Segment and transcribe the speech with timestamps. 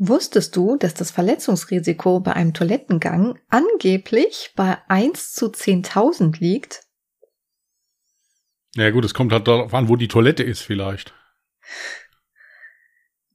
[0.00, 6.82] Wusstest du, dass das Verletzungsrisiko bei einem Toilettengang angeblich bei 1 zu 10.000 liegt?
[8.76, 11.14] Ja gut, es kommt halt darauf an, wo die Toilette ist vielleicht.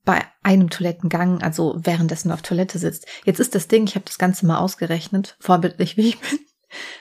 [0.05, 3.07] Bei einem Toilettengang, also währenddessen auf Toilette sitzt.
[3.25, 6.39] Jetzt ist das Ding, ich habe das Ganze mal ausgerechnet, vorbildlich wie ich bin.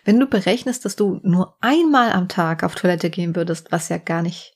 [0.05, 3.99] Wenn du berechnest, dass du nur einmal am Tag auf Toilette gehen würdest, was ja
[3.99, 4.52] gar nicht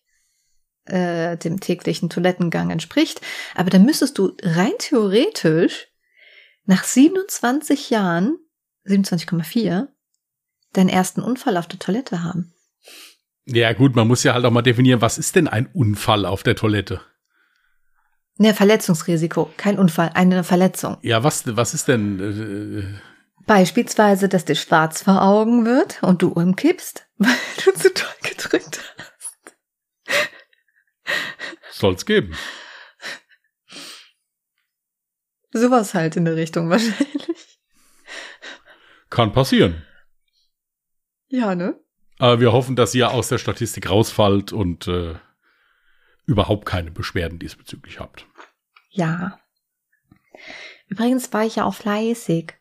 [0.87, 3.21] äh, dem täglichen Toilettengang entspricht,
[3.55, 5.89] aber dann müsstest du rein theoretisch
[6.65, 8.39] nach 27 Jahren,
[8.87, 9.89] 27,4,
[10.73, 12.53] deinen ersten Unfall auf der Toilette haben.
[13.47, 16.43] Ja gut, man muss ja halt auch mal definieren, was ist denn ein Unfall auf
[16.43, 17.01] der Toilette?
[18.39, 20.99] Ne, Verletzungsrisiko, kein Unfall, eine Verletzung.
[21.03, 22.21] Ja, was, was ist denn?
[22.21, 23.01] Äh,
[23.47, 27.31] Beispielsweise, dass dir schwarz vor Augen wird und du umkippst, weil
[27.65, 28.96] du zu doll gedrückt hast.
[31.77, 32.35] Soll's geben.
[35.53, 37.61] Sowas halt in der Richtung wahrscheinlich.
[39.11, 39.85] Kann passieren.
[41.29, 41.79] Ja, ne?
[42.19, 45.17] Aber wir hoffen, dass ihr aus der Statistik rausfallt und äh,
[46.25, 48.27] überhaupt keine Beschwerden diesbezüglich habt.
[48.91, 49.39] Ja.
[50.87, 52.55] Übrigens war ich ja auch fleißig.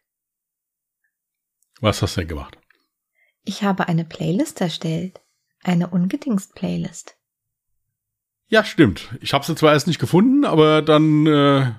[1.79, 2.57] Was hast du denn gemacht?
[3.43, 5.21] Ich habe eine Playlist erstellt.
[5.63, 7.17] Eine Ungedingst-Playlist.
[8.47, 9.09] Ja, stimmt.
[9.21, 11.25] Ich habe sie zwar erst nicht gefunden, aber dann.
[11.25, 11.71] Äh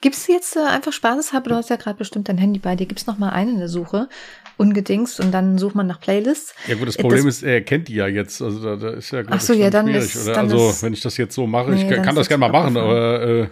[0.00, 2.86] Gibst du jetzt äh, einfach spaßeshalber, du hast ja gerade bestimmt dein Handy bei dir,
[2.86, 4.08] gibst noch mal einen in der Suche,
[4.56, 6.54] ungedingst und dann sucht man nach Playlists.
[6.68, 9.10] Ja gut, das Problem das, ist, er kennt die ja jetzt, also da, da ist
[9.10, 10.28] ja Ach so, ja, dann schwierig, ist?
[10.28, 12.52] Dann also ist, wenn ich das jetzt so mache, nee, ich kann, das gerne mal
[12.52, 13.48] machen, aber äh,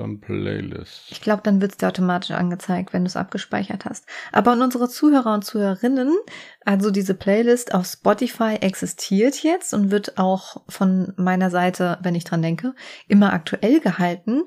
[0.00, 1.04] dann Playlist.
[1.10, 4.04] Ich glaube, dann wird es dir automatisch angezeigt, wenn du es abgespeichert hast.
[4.32, 6.16] Aber unsere Zuhörer und Zuhörerinnen,
[6.64, 12.24] also diese Playlist auf Spotify existiert jetzt und wird auch von meiner Seite, wenn ich
[12.24, 12.74] dran denke,
[13.08, 14.42] immer aktuell gehalten.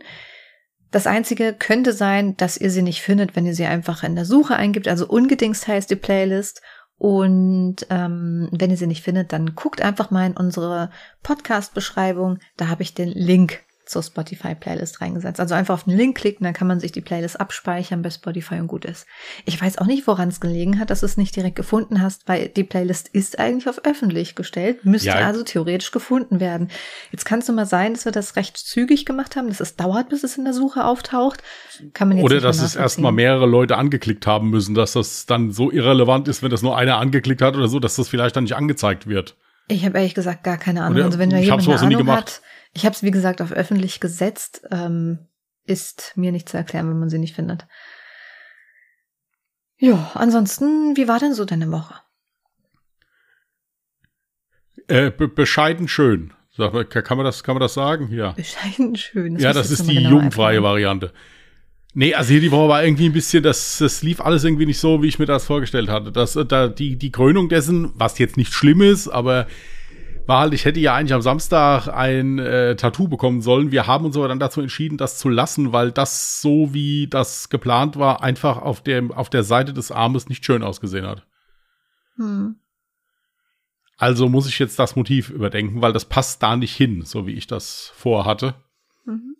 [0.92, 4.26] Das Einzige könnte sein, dass ihr sie nicht findet, wenn ihr sie einfach in der
[4.26, 4.88] Suche eingibt.
[4.88, 6.61] Also ungedingst heißt die Playlist.
[6.98, 10.92] Und ähm, wenn ihr sie nicht findet, dann guckt einfach mal in unsere
[11.23, 12.38] Podcast-Beschreibung.
[12.58, 15.39] Da habe ich den Link zur Spotify-Playlist reingesetzt.
[15.39, 18.55] Also einfach auf den Link klicken, dann kann man sich die Playlist abspeichern bei Spotify
[18.55, 19.05] und gut ist.
[19.45, 22.27] Ich weiß auch nicht, woran es gelegen hat, dass du es nicht direkt gefunden hast,
[22.27, 25.15] weil die Playlist ist eigentlich auf öffentlich gestellt, müsste ja.
[25.15, 26.70] also theoretisch gefunden werden.
[27.11, 29.76] Jetzt kann es nur mal sein, dass wir das recht zügig gemacht haben, dass es
[29.76, 31.42] dauert, bis es in der Suche auftaucht.
[31.93, 35.52] Kann man jetzt Oder dass es erstmal mehrere Leute angeklickt haben müssen, dass das dann
[35.52, 38.43] so irrelevant ist, wenn das nur einer angeklickt hat oder so, dass das vielleicht dann
[38.43, 39.37] nicht angezeigt wird.
[39.67, 40.95] Ich habe ehrlich gesagt gar keine Ahnung.
[40.95, 42.42] Oder also wenn da jemand eine Ahnung hat,
[42.73, 44.64] ich habe es, wie gesagt, auf öffentlich gesetzt.
[44.72, 45.20] Ähm,
[45.66, 47.67] ist mir nicht zu erklären, wenn man sie nicht findet.
[49.78, 51.95] Ja, ansonsten, wie war denn so deine Woche?
[54.88, 56.33] Äh, be bescheiden schön.
[56.58, 58.12] Kann man das, kann man das sagen?
[58.12, 58.32] Ja.
[58.32, 59.36] Bescheiden schön.
[59.36, 61.14] Das ja, das ist die genau jugendfreie Variante.
[61.95, 64.80] Nee, also hier die Woche war irgendwie ein bisschen, das, das lief alles irgendwie nicht
[64.80, 66.12] so, wie ich mir das vorgestellt hatte.
[66.12, 69.48] Das, da, die, die Krönung dessen, was jetzt nicht schlimm ist, aber
[70.26, 73.72] war halt, ich hätte ja eigentlich am Samstag ein äh, Tattoo bekommen sollen.
[73.72, 77.50] Wir haben uns aber dann dazu entschieden, das zu lassen, weil das so wie das
[77.50, 81.26] geplant war, einfach auf der, auf der Seite des Armes nicht schön ausgesehen hat.
[82.16, 82.56] Hm.
[83.98, 87.33] Also muss ich jetzt das Motiv überdenken, weil das passt da nicht hin, so wie
[87.33, 88.56] ich das vorhatte.
[89.06, 89.36] Mhm.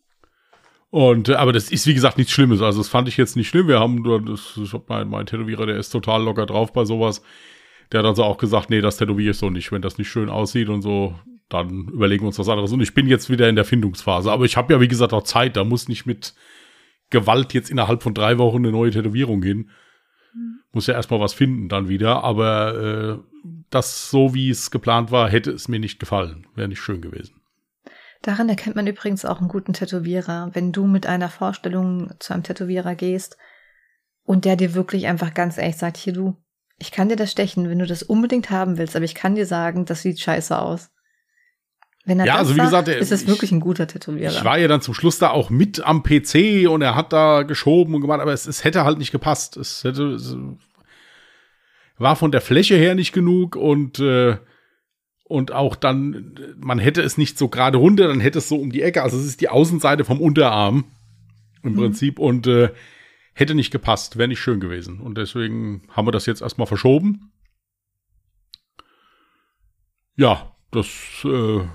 [0.90, 2.62] Und äh, aber das ist wie gesagt nichts Schlimmes.
[2.62, 3.68] Also das fand ich jetzt nicht schlimm.
[3.68, 7.24] Wir haben, das, ich hab mein, mein Tätowierer, der ist total locker drauf bei sowas
[7.92, 9.72] der hat also auch gesagt, nee, das tätowiere ich so nicht.
[9.72, 11.16] Wenn das nicht schön aussieht und so,
[11.50, 12.72] dann überlegen wir uns was anderes.
[12.72, 14.32] Und ich bin jetzt wieder in der Findungsphase.
[14.32, 15.56] Aber ich habe ja, wie gesagt, auch Zeit.
[15.56, 16.34] Da muss nicht mit
[17.10, 19.70] Gewalt jetzt innerhalb von drei Wochen eine neue Tätowierung hin.
[20.72, 22.24] Muss ja erstmal was finden dann wieder.
[22.24, 26.48] Aber äh, das, so wie es geplant war, hätte es mir nicht gefallen.
[26.56, 27.40] Wäre nicht schön gewesen.
[28.24, 30.50] Daran erkennt man übrigens auch einen guten Tätowierer.
[30.54, 33.38] Wenn du mit einer Vorstellung zu einem Tätowierer gehst
[34.24, 36.38] und der dir wirklich einfach ganz ehrlich sagt, hier du,
[36.80, 39.46] ich kann dir das stechen, wenn du das unbedingt haben willst, aber ich kann dir
[39.46, 40.90] sagen, das sieht scheiße aus.
[42.06, 44.32] Wenn er ja, das also wie sagt, gesagt, ist das wirklich ein guter Tätowierer.
[44.32, 47.44] Ich war ja dann zum Schluss da auch mit am PC und er hat da
[47.44, 49.56] geschoben und gemacht, aber es, es hätte halt nicht gepasst.
[49.56, 50.36] Es hätte es
[51.98, 54.38] war von der Fläche her nicht genug und äh,
[55.26, 58.72] und auch dann, man hätte es nicht so gerade runter, dann hätte es so um
[58.72, 59.02] die Ecke.
[59.02, 60.84] Also es ist die Außenseite vom Unterarm
[61.64, 61.78] im mhm.
[61.78, 62.70] Prinzip und äh,
[63.34, 65.00] hätte nicht gepasst, wäre nicht schön gewesen.
[65.00, 67.32] Und deswegen haben wir das jetzt erstmal verschoben.
[70.16, 70.88] Ja, das
[71.26, 71.68] äh,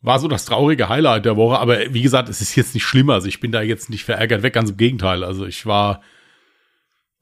[0.00, 1.58] war so das traurige Highlight der Woche.
[1.58, 3.14] Aber wie gesagt, es ist jetzt nicht schlimmer.
[3.14, 5.24] Also ich bin da jetzt nicht verärgert weg, ganz im Gegenteil.
[5.24, 6.02] Also ich war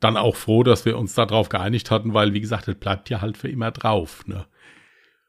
[0.00, 3.20] dann auch froh, dass wir uns darauf geeinigt hatten, weil, wie gesagt, es bleibt ja
[3.20, 4.26] halt für immer drauf.
[4.26, 4.46] Ne?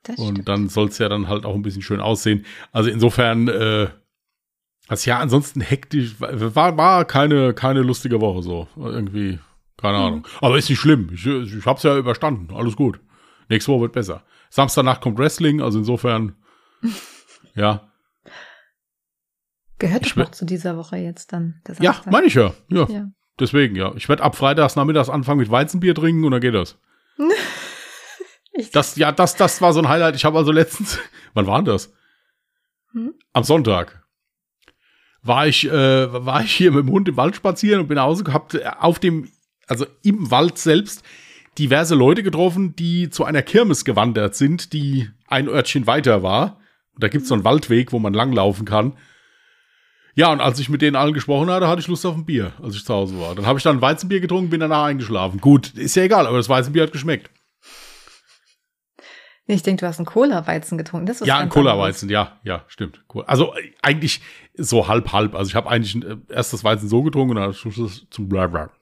[0.03, 2.45] Das und dann soll es ja dann halt auch ein bisschen schön aussehen.
[2.71, 3.87] Also insofern, äh,
[4.87, 8.67] also ja, ansonsten hektisch, war, war keine, keine lustige Woche so.
[8.77, 9.39] Irgendwie,
[9.77, 10.03] keine mhm.
[10.03, 10.27] Ahnung.
[10.41, 11.09] Aber ist nicht schlimm.
[11.13, 12.53] Ich, ich hab's ja überstanden.
[12.53, 12.99] Alles gut.
[13.49, 14.23] Nächste Woche wird besser.
[14.49, 16.35] Samstagnacht kommt Wrestling, also insofern,
[17.55, 17.91] ja.
[19.79, 21.61] Gehört doch noch zu dieser Woche jetzt dann.
[21.79, 22.53] Ja, meine ich ja.
[22.69, 22.87] ja.
[22.89, 23.07] ja.
[23.39, 23.93] Deswegen, ja.
[23.95, 26.79] Ich werde ab Freitags nachmittags anfangen mit Weizenbier trinken und dann geht das.
[28.73, 30.15] das, ja, das, das war so ein Highlight.
[30.15, 30.99] Ich habe also letztens,
[31.33, 31.93] wann war das?
[32.93, 33.13] Hm?
[33.33, 34.06] Am Sonntag
[35.23, 38.03] war ich, äh, war ich hier mit dem Hund im Wald spazieren und bin nach
[38.03, 39.29] Hause gehabt, auf dem,
[39.67, 41.03] also im Wald selbst,
[41.57, 46.59] diverse Leute getroffen, die zu einer Kirmes gewandert sind, die ein Örtchen weiter war.
[46.93, 48.93] Und da gibt's so einen Waldweg, wo man langlaufen kann.
[50.15, 52.53] Ja, und als ich mit denen allen gesprochen hatte, hatte ich Lust auf ein Bier,
[52.61, 53.35] als ich zu Hause war.
[53.35, 55.39] Dann habe ich dann ein Weizenbier getrunken, bin danach eingeschlafen.
[55.39, 57.29] Gut, ist ja egal, aber das Weizenbier hat geschmeckt.
[59.49, 61.05] Ich denke, du hast einen Cola-Weizen getrunken.
[61.05, 63.01] Das ja, ein Cola-Weizen, ja, ja, stimmt.
[63.27, 64.21] Also eigentlich
[64.55, 65.35] so halb halb.
[65.35, 68.29] Also ich habe eigentlich äh, erst das Weizen so getrunken und dann zum Schluss, zum,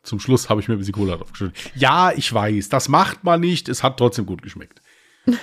[0.02, 1.72] zum Schluss habe ich mir ein bisschen Cola draufgeschüttet.
[1.76, 3.70] Ja, ich weiß, das macht man nicht.
[3.70, 4.82] Es hat trotzdem gut geschmeckt.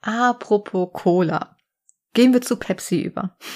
[0.00, 1.56] Apropos Cola.
[2.14, 3.36] Gehen wir zu Pepsi über.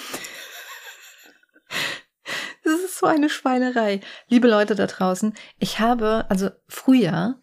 [2.64, 4.00] Das ist so eine Schweinerei.
[4.28, 7.41] Liebe Leute da draußen, ich habe, also früher,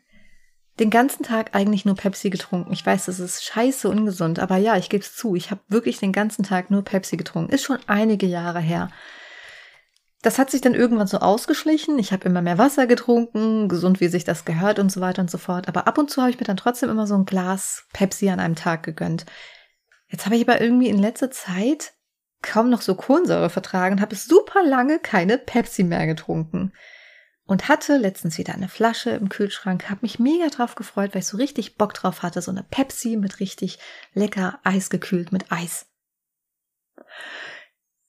[0.80, 2.72] den ganzen Tag eigentlich nur Pepsi getrunken.
[2.72, 5.36] Ich weiß, das ist scheiße ungesund, aber ja, ich gebe es zu.
[5.36, 7.54] Ich habe wirklich den ganzen Tag nur Pepsi getrunken.
[7.54, 8.90] Ist schon einige Jahre her.
[10.22, 11.98] Das hat sich dann irgendwann so ausgeschlichen.
[11.98, 15.32] Ich habe immer mehr Wasser getrunken, gesund wie sich das gehört und so weiter und
[15.32, 15.68] so fort.
[15.68, 18.40] Aber ab und zu habe ich mir dann trotzdem immer so ein Glas Pepsi an
[18.40, 19.26] einem Tag gegönnt.
[20.08, 21.94] Jetzt habe ich aber irgendwie in letzter Zeit
[22.42, 26.74] kaum noch so Kohlensäure vertragen und habe super lange keine Pepsi mehr getrunken.
[27.50, 31.26] Und hatte letztens wieder eine Flasche im Kühlschrank, habe mich mega drauf gefreut, weil ich
[31.26, 33.80] so richtig Bock drauf hatte, so eine Pepsi mit richtig
[34.14, 35.88] lecker Eis gekühlt mit Eis.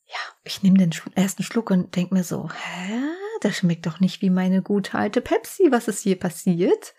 [0.04, 3.00] Ja, ich nehme den ersten Schluck und denk mir so, hä,
[3.40, 6.92] das schmeckt doch nicht wie meine gute alte Pepsi, was ist hier passiert?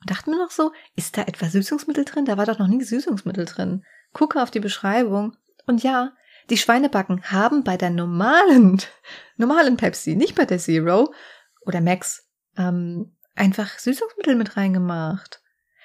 [0.00, 2.24] Und dachte mir noch so, ist da etwa Süßungsmittel drin?
[2.24, 3.84] Da war doch noch nie Süßungsmittel drin.
[4.14, 5.36] Gucke auf die Beschreibung
[5.66, 6.14] und ja,
[6.48, 8.80] die Schweinebacken haben bei der normalen,
[9.36, 11.12] normalen Pepsi, nicht bei der Zero
[11.60, 12.26] oder Max,
[12.56, 15.42] ähm, einfach Süßungsmittel mit reingemacht.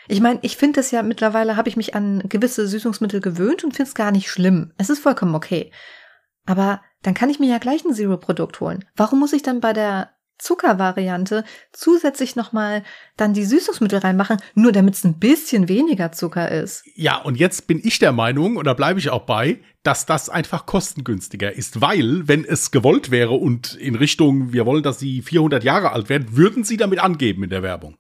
[0.08, 3.76] Ich meine, ich finde das ja mittlerweile, habe ich mich an gewisse Süßungsmittel gewöhnt und
[3.76, 4.74] finde es gar nicht schlimm.
[4.78, 5.72] Es ist vollkommen okay.
[6.46, 8.86] Aber dann kann ich mir ja gleich ein Zero-Produkt holen.
[8.96, 12.84] Warum muss ich dann bei der Zuckervariante zusätzlich nochmal
[13.18, 16.84] dann die Süßungsmittel reinmachen, nur damit es ein bisschen weniger Zucker ist.
[16.96, 20.30] Ja, und jetzt bin ich der Meinung, und da bleibe ich auch bei, dass das
[20.30, 25.22] einfach kostengünstiger ist, weil, wenn es gewollt wäre und in Richtung, wir wollen, dass sie
[25.22, 27.98] 400 Jahre alt werden, würden sie damit angeben in der Werbung.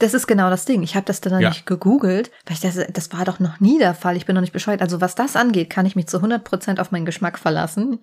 [0.00, 0.82] Das ist genau das Ding.
[0.82, 1.50] Ich habe das dann ja.
[1.50, 4.16] nicht gegoogelt, weil ich das, das war doch noch nie der Fall.
[4.16, 4.80] Ich bin noch nicht bescheuert.
[4.80, 8.00] Also was das angeht, kann ich mich zu 100 Prozent auf meinen Geschmack verlassen.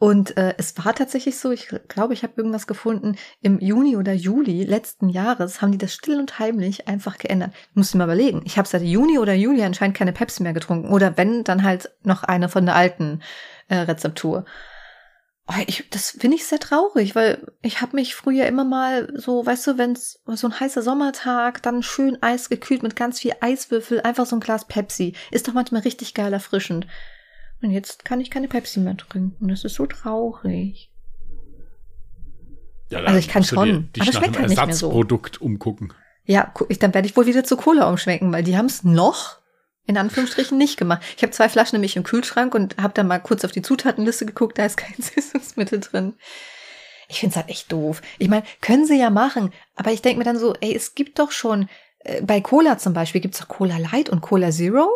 [0.00, 4.12] Und äh, es war tatsächlich so, ich glaube, ich habe irgendwas gefunden, im Juni oder
[4.12, 7.52] Juli letzten Jahres haben die das still und heimlich einfach geändert.
[7.70, 8.42] Ich muss mir mal überlegen.
[8.44, 10.92] Ich habe seit Juni oder Juli anscheinend keine Pepsi mehr getrunken.
[10.92, 13.22] Oder wenn, dann halt noch eine von der alten
[13.68, 14.44] äh, Rezeptur.
[15.48, 19.46] Oh, ich, das finde ich sehr traurig, weil ich habe mich früher immer mal so,
[19.46, 23.32] weißt du, wenn es so ein heißer Sommertag, dann schön Eis gekühlt mit ganz viel
[23.40, 25.14] Eiswürfel, einfach so ein Glas Pepsi.
[25.30, 26.88] Ist doch manchmal richtig geil erfrischend.
[27.62, 29.48] Und jetzt kann ich keine Pepsi mehr trinken.
[29.48, 30.90] Das ist so traurig.
[32.90, 34.90] Ja, also ich kann schon, die, aber schmeckt halt nicht mehr so.
[34.90, 35.92] Produkt umgucken.
[36.24, 39.38] Ja, dann werde ich wohl wieder zu Cola umschwenken, weil die haben es noch
[39.86, 41.02] in Anführungsstrichen nicht gemacht.
[41.16, 44.26] Ich habe zwei Flaschen nämlich im Kühlschrank und habe dann mal kurz auf die Zutatenliste
[44.26, 46.14] geguckt, da ist kein Süßungsmittel drin.
[47.08, 48.02] Ich find's halt echt doof.
[48.18, 51.18] Ich meine, können sie ja machen, aber ich denk mir dann so, ey, es gibt
[51.18, 51.68] doch schon,
[52.00, 54.88] äh, bei Cola zum Beispiel gibt's doch Cola Light und Cola Zero.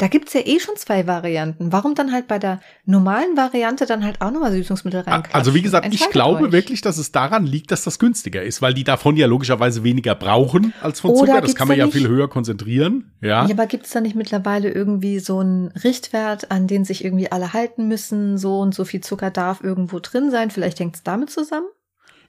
[0.00, 1.72] Da gibt's ja eh schon zwei Varianten.
[1.72, 5.24] Warum dann halt bei der normalen Variante dann halt auch nochmal Süßungsmittel rein?
[5.34, 6.52] Also wie gesagt, ich glaube euch.
[6.52, 10.14] wirklich, dass es daran liegt, dass das günstiger ist, weil die davon ja logischerweise weniger
[10.14, 11.42] brauchen als von Zucker.
[11.42, 13.12] Das kann man ja nicht, viel höher konzentrieren.
[13.20, 17.30] Ja, ja aber gibt's da nicht mittlerweile irgendwie so einen Richtwert, an den sich irgendwie
[17.30, 18.38] alle halten müssen?
[18.38, 20.50] So und so viel Zucker darf irgendwo drin sein.
[20.50, 21.66] Vielleicht hängt's damit zusammen?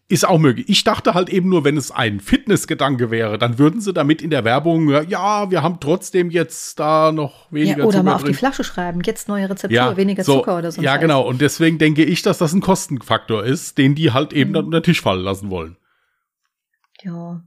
[0.07, 0.67] Ist auch möglich.
[0.67, 4.29] Ich dachte halt eben nur, wenn es ein Fitnessgedanke wäre, dann würden sie damit in
[4.29, 8.21] der Werbung, ja, wir haben trotzdem jetzt da noch weniger ja, oder Zucker mal auf
[8.21, 8.33] drin.
[8.33, 10.81] die Flasche schreiben, jetzt neue Rezeptur, ja, weniger so, Zucker oder so.
[10.81, 11.21] Ja, genau.
[11.21, 14.55] Und deswegen denke ich, dass das ein Kostenfaktor ist, den die halt eben mhm.
[14.55, 15.77] dann unter den Tisch fallen lassen wollen.
[17.03, 17.41] Ja.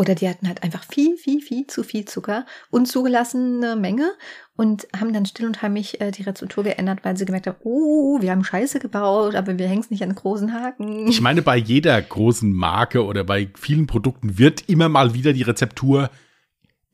[0.00, 4.12] Oder die hatten halt einfach viel, viel, viel zu viel Zucker, unzugelassene Menge
[4.56, 8.18] und haben dann still und heimlich äh, die Rezeptur geändert, weil sie gemerkt haben, oh,
[8.22, 11.06] wir haben Scheiße gebaut, aber wir hängen es nicht an großen Haken.
[11.06, 15.42] Ich meine, bei jeder großen Marke oder bei vielen Produkten wird immer mal wieder die
[15.42, 16.08] Rezeptur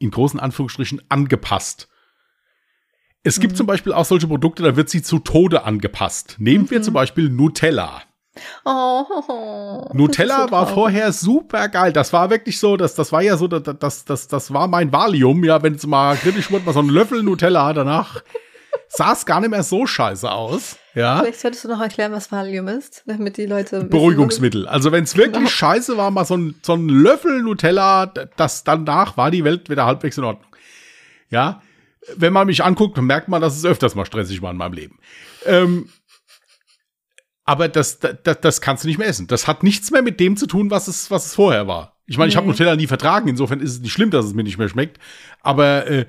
[0.00, 1.86] in großen Anführungsstrichen angepasst.
[3.22, 3.58] Es gibt mhm.
[3.58, 6.34] zum Beispiel auch solche Produkte, da wird sie zu Tode angepasst.
[6.40, 6.70] Nehmen mhm.
[6.72, 8.02] wir zum Beispiel Nutella.
[8.64, 11.92] Oh, Nutella so war vorher super geil.
[11.92, 14.92] Das war wirklich so, das, das war ja so, das, das, das, das war mein
[14.92, 15.44] Valium.
[15.44, 18.22] Ja, wenn es mal kritisch wird, mal so ein Löffel Nutella danach
[18.88, 20.76] sah es gar nicht mehr so scheiße aus.
[20.94, 21.20] Ja.
[21.20, 23.84] Vielleicht solltest du noch erklären, was Valium ist, damit die Leute.
[23.84, 24.66] Beruhigungsmittel.
[24.66, 25.48] Also wenn es wirklich genau.
[25.48, 29.86] scheiße war, mal so ein, so ein Löffel Nutella, das danach war die Welt wieder
[29.86, 30.50] halbwegs in Ordnung.
[31.30, 31.62] Ja.
[32.14, 34.98] Wenn man mich anguckt, merkt man, dass es öfters mal stressig war in meinem Leben.
[35.44, 35.88] Ähm,
[37.46, 39.28] aber das, das, das kannst du nicht mehr essen.
[39.28, 41.96] Das hat nichts mehr mit dem zu tun, was es, was es vorher war.
[42.06, 42.32] Ich meine, nee.
[42.32, 44.68] ich habe Nutella nie vertragen, insofern ist es nicht schlimm, dass es mir nicht mehr
[44.68, 44.98] schmeckt.
[45.42, 46.06] Aber äh,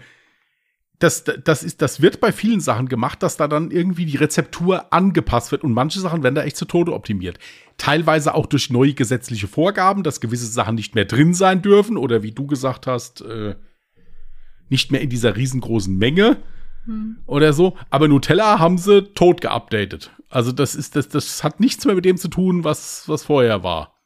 [0.98, 4.92] das, das, ist, das wird bei vielen Sachen gemacht, dass da dann irgendwie die Rezeptur
[4.92, 7.38] angepasst wird und manche Sachen werden da echt zu Tode optimiert.
[7.78, 12.24] Teilweise auch durch neue gesetzliche Vorgaben, dass gewisse Sachen nicht mehr drin sein dürfen oder
[12.24, 13.56] wie du gesagt hast, äh,
[14.70, 16.38] nicht mehr in dieser riesengroßen Menge
[16.86, 17.20] hm.
[17.28, 17.78] oder so.
[17.92, 20.12] Aber Nutella haben sie tot geupdatet.
[20.30, 23.64] Also das ist, das, das hat nichts mehr mit dem zu tun, was, was vorher
[23.64, 23.98] war.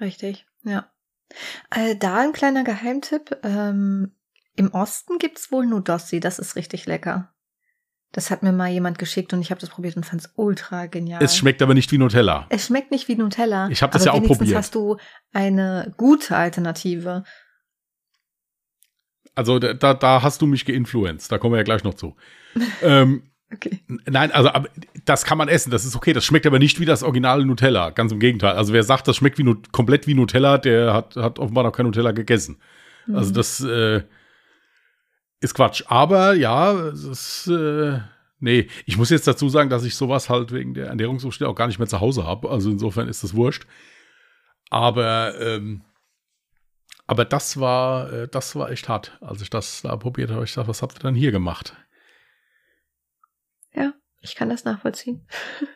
[0.00, 0.90] Richtig, ja.
[1.70, 3.38] Äh, da ein kleiner Geheimtipp.
[3.42, 4.14] Ähm,
[4.56, 7.34] im Osten gibt's wohl Nudossi, das ist richtig lecker.
[8.12, 11.20] Das hat mir mal jemand geschickt und ich habe das probiert und fand's ultra genial.
[11.20, 12.46] Es schmeckt aber nicht wie Nutella.
[12.48, 13.68] Es schmeckt nicht wie Nutella.
[13.70, 14.56] Ich habe das ja auch probiert.
[14.56, 14.98] hast du
[15.32, 17.24] eine gute Alternative.
[19.34, 21.32] Also da, da hast du mich geinfluenced.
[21.32, 22.14] Da kommen wir ja gleich noch zu.
[22.82, 23.80] ähm, okay.
[23.86, 24.50] Nein, also
[25.04, 25.70] das kann man essen.
[25.70, 26.12] Das ist okay.
[26.12, 27.90] Das schmeckt aber nicht wie das originale Nutella.
[27.90, 28.54] Ganz im Gegenteil.
[28.54, 31.86] Also wer sagt, das schmeckt wie komplett wie Nutella, der hat, hat offenbar noch kein
[31.86, 32.58] Nutella gegessen.
[33.06, 33.16] Also mhm.
[33.16, 34.02] Also das äh,
[35.40, 35.82] ist Quatsch.
[35.86, 38.00] Aber ja, es ist, äh,
[38.40, 41.66] nee, ich muss jetzt dazu sagen, dass ich sowas halt wegen der Ernährungsumstände auch gar
[41.66, 42.50] nicht mehr zu Hause habe.
[42.50, 43.66] Also insofern ist das wurscht.
[44.70, 45.82] Aber, ähm,
[47.06, 50.44] aber das war, äh, das war echt hart, als ich das da probiert habe.
[50.44, 51.76] Ich dachte, was habt ihr dann hier gemacht?
[53.74, 55.26] Ja, ich kann das nachvollziehen.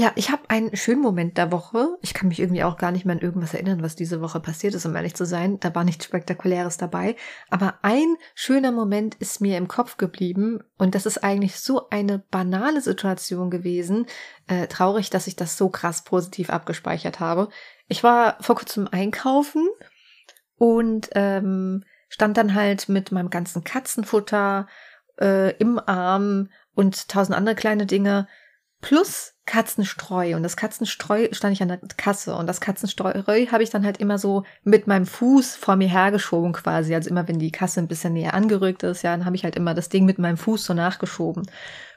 [0.00, 1.98] Ja, ich habe einen schönen Moment der Woche.
[2.00, 4.72] Ich kann mich irgendwie auch gar nicht mehr an irgendwas erinnern, was diese Woche passiert
[4.72, 5.60] ist, um ehrlich zu sein.
[5.60, 7.16] Da war nichts Spektakuläres dabei.
[7.50, 10.60] Aber ein schöner Moment ist mir im Kopf geblieben.
[10.78, 14.06] Und das ist eigentlich so eine banale Situation gewesen.
[14.46, 17.50] Äh, traurig, dass ich das so krass positiv abgespeichert habe.
[17.86, 19.68] Ich war vor kurzem einkaufen
[20.56, 24.66] und ähm, stand dann halt mit meinem ganzen Katzenfutter
[25.20, 28.26] äh, im Arm und tausend andere kleine Dinge
[28.80, 30.36] plus Katzenstreu.
[30.36, 32.34] Und das Katzenstreu stand ich an der Kasse.
[32.34, 36.52] Und das Katzenstreu habe ich dann halt immer so mit meinem Fuß vor mir hergeschoben
[36.52, 36.94] quasi.
[36.94, 39.56] Also immer, wenn die Kasse ein bisschen näher angerückt ist, ja, dann habe ich halt
[39.56, 41.50] immer das Ding mit meinem Fuß so nachgeschoben.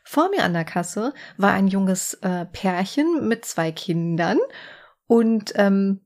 [0.03, 4.39] Vor mir an der Kasse war ein junges äh, Pärchen mit zwei Kindern.
[5.06, 6.01] Und ähm,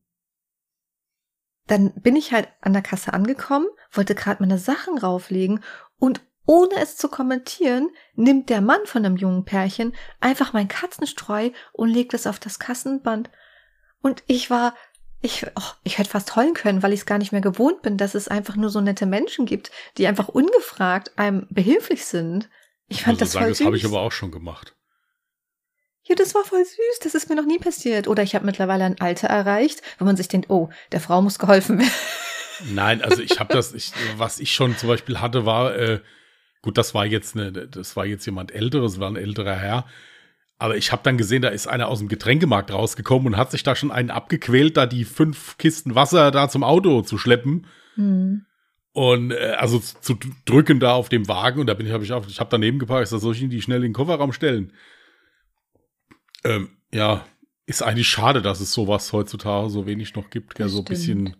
[1.67, 5.63] dann bin ich halt an der Kasse angekommen, wollte gerade meine Sachen rauflegen
[5.99, 11.51] und ohne es zu kommentieren, nimmt der Mann von einem jungen Pärchen einfach mein Katzenstreu
[11.73, 13.29] und legt es auf das Kassenband.
[14.01, 14.73] Und ich war,
[15.21, 17.97] ich, oh, ich hätte fast heulen können, weil ich es gar nicht mehr gewohnt bin,
[17.97, 22.49] dass es einfach nur so nette Menschen gibt, die einfach ungefragt einem behilflich sind.
[22.87, 23.57] Ich fand also das sagen, voll süß.
[23.59, 24.73] Das habe ich aber auch schon gemacht.
[26.03, 26.99] Ja, das war voll süß.
[27.03, 28.07] Das ist mir noch nie passiert.
[28.07, 31.37] Oder ich habe mittlerweile ein Alter erreicht, wo man sich denkt, oh, der Frau muss
[31.37, 31.91] geholfen werden.
[32.73, 35.99] Nein, also ich habe das, ich, was ich schon zum Beispiel hatte, war, äh,
[36.61, 39.85] Gut, das war jetzt eine, das war jetzt jemand älteres, war ein älterer Herr.
[40.59, 43.63] Aber ich habe dann gesehen, da ist einer aus dem Getränkemarkt rausgekommen und hat sich
[43.63, 47.67] da schon einen abgequält, da die fünf Kisten Wasser da zum Auto zu schleppen.
[47.95, 48.45] Mhm.
[48.91, 51.59] Und äh, also zu drücken da auf dem Wagen.
[51.59, 53.51] Und da bin ich, habe ich auch, ich habe daneben geparkt, da soll ich ihn
[53.51, 54.73] die schnell in den Kofferraum stellen.
[56.43, 57.23] Ähm, ja,
[57.67, 61.35] ist eigentlich schade, dass es sowas heutzutage so wenig noch gibt, ja, so ein bisschen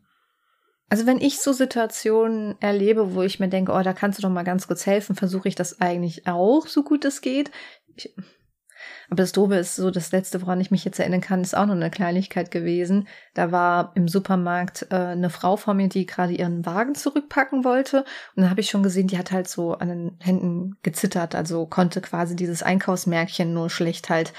[0.90, 4.30] also wenn ich so Situationen erlebe, wo ich mir denke, oh, da kannst du doch
[4.30, 7.52] mal ganz kurz helfen, versuche ich das eigentlich auch, so gut es geht.
[7.96, 8.14] Ich,
[9.10, 11.66] aber das Dobe ist so, das Letzte, woran ich mich jetzt erinnern kann, ist auch
[11.66, 13.08] noch eine Kleinigkeit gewesen.
[13.34, 18.00] Da war im Supermarkt äh, eine Frau vor mir, die gerade ihren Wagen zurückpacken wollte.
[18.36, 21.66] Und dann habe ich schon gesehen, die hat halt so an den Händen gezittert, also
[21.66, 24.34] konnte quasi dieses Einkaufsmärkchen nur schlecht halt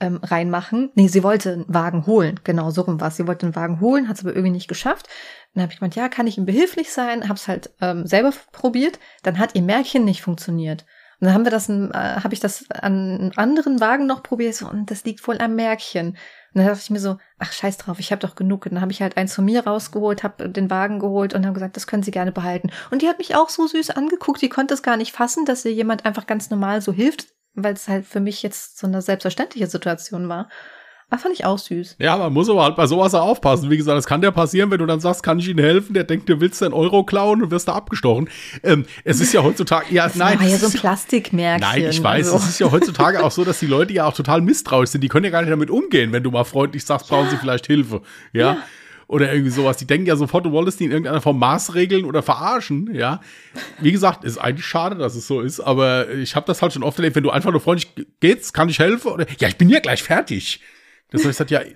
[0.00, 0.90] ähm, reinmachen.
[0.94, 2.40] Nee, sie wollte einen Wagen holen.
[2.44, 5.08] Genau, so rum war Sie wollte einen Wagen holen, hat es aber irgendwie nicht geschafft.
[5.54, 7.28] Dann habe ich gemeint, ja, kann ich ihm behilflich sein?
[7.28, 8.98] Hab's halt ähm, selber probiert.
[9.22, 10.84] Dann hat ihr Märchen nicht funktioniert.
[11.20, 14.54] Und dann haben wir das, äh, habe ich das an einem anderen Wagen noch probiert
[14.54, 16.10] so, und das liegt wohl am Märchen.
[16.10, 16.16] Und
[16.54, 18.66] dann dachte ich mir so, ach scheiß drauf, ich habe doch genug.
[18.66, 21.54] Und dann habe ich halt eins von mir rausgeholt, habe den Wagen geholt und habe
[21.54, 22.70] gesagt, das können Sie gerne behalten.
[22.90, 25.64] Und die hat mich auch so süß angeguckt, die konnte es gar nicht fassen, dass
[25.64, 27.26] ihr jemand einfach ganz normal so hilft,
[27.62, 30.48] weil es halt für mich jetzt so eine selbstverständliche Situation war.
[31.10, 31.96] Das fand ich auch süß.
[31.98, 33.70] Ja, man muss aber halt bei sowas auch aufpassen.
[33.70, 35.94] Wie gesagt, das kann dir passieren, wenn du dann sagst, kann ich Ihnen helfen?
[35.94, 38.28] Der denkt, du willst einen Euro klauen und wirst da abgestochen.
[38.62, 40.38] Ähm, es ist ja heutzutage, ja, Das nein.
[40.38, 41.66] war ja so ein Plastikmärkchen.
[41.66, 42.36] Nein, ich weiß, also.
[42.44, 45.00] es ist ja heutzutage auch so, dass die Leute ja auch total misstrauisch sind.
[45.00, 47.66] Die können ja gar nicht damit umgehen, wenn du mal freundlich sagst, brauchen sie vielleicht
[47.66, 48.02] Hilfe.
[48.34, 48.58] Ja.
[49.08, 49.78] Oder irgendwie sowas.
[49.78, 53.22] Die denken ja sofort, du wolltest die in irgendeiner Form maßregeln oder verarschen, ja.
[53.80, 56.82] Wie gesagt, ist eigentlich schade, dass es so ist, aber ich habe das halt schon
[56.82, 59.10] oft erlebt, wenn du einfach nur freundlich geht's, kann ich helfen?
[59.10, 60.60] Oder ja, ich bin ja gleich fertig.
[61.10, 61.74] Das heißt, halt, ja, äh,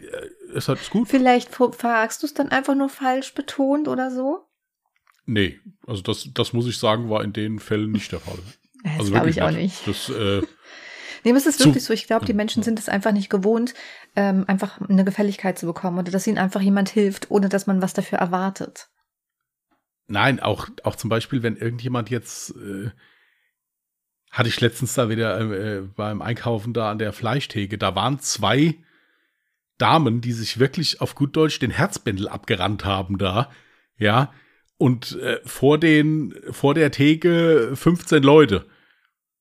[0.52, 1.08] ist halt gut.
[1.08, 4.44] Vielleicht fragst du es dann einfach nur falsch betont oder so?
[5.24, 8.38] Nee, also das, das muss ich sagen, war in den Fällen nicht der Fall.
[8.84, 9.86] Das Also glaube ich auch nicht.
[9.86, 10.42] Das, äh,
[11.24, 11.92] Nee, aber es ist wirklich so.
[11.92, 13.74] Ich glaube, die Menschen sind es einfach nicht gewohnt,
[14.16, 17.80] ähm, einfach eine Gefälligkeit zu bekommen oder dass ihnen einfach jemand hilft, ohne dass man
[17.82, 18.88] was dafür erwartet.
[20.06, 22.90] Nein, auch, auch zum Beispiel, wenn irgendjemand jetzt, äh,
[24.30, 28.74] hatte ich letztens da wieder äh, beim Einkaufen da an der Fleischtheke, da waren zwei
[29.78, 33.50] Damen, die sich wirklich auf gut Deutsch den Herzbändel abgerannt haben da,
[33.96, 34.32] ja,
[34.76, 38.66] und äh, vor den, vor der Theke 15 Leute.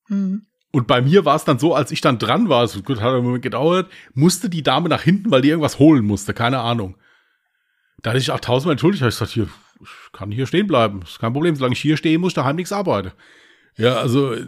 [0.08, 0.46] Hm.
[0.72, 3.24] Und bei mir war es dann so, als ich dann dran war, gut, hat einen
[3.24, 6.96] Moment gedauert, musste die Dame nach hinten, weil die irgendwas holen musste, keine Ahnung.
[8.02, 9.50] Da hatte ich auch tausendmal entschuldigt, hab ich gesagt, hier,
[9.82, 12.56] ich kann hier stehen bleiben, ist kein Problem, solange ich hier stehe, muss ich daheim
[12.56, 13.12] nichts arbeiten.
[13.78, 14.46] Ja, also, äh,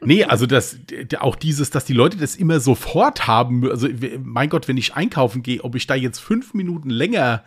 [0.00, 0.78] nee, also das,
[1.18, 3.88] auch dieses, dass die Leute das immer sofort haben, also,
[4.22, 7.44] mein Gott, wenn ich einkaufen gehe, ob ich da jetzt fünf Minuten länger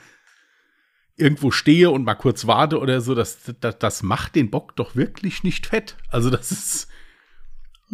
[1.18, 4.96] irgendwo stehe und mal kurz warte oder so, das, das, das macht den Bock doch
[4.96, 5.98] wirklich nicht fett.
[6.10, 6.88] Also, das ist,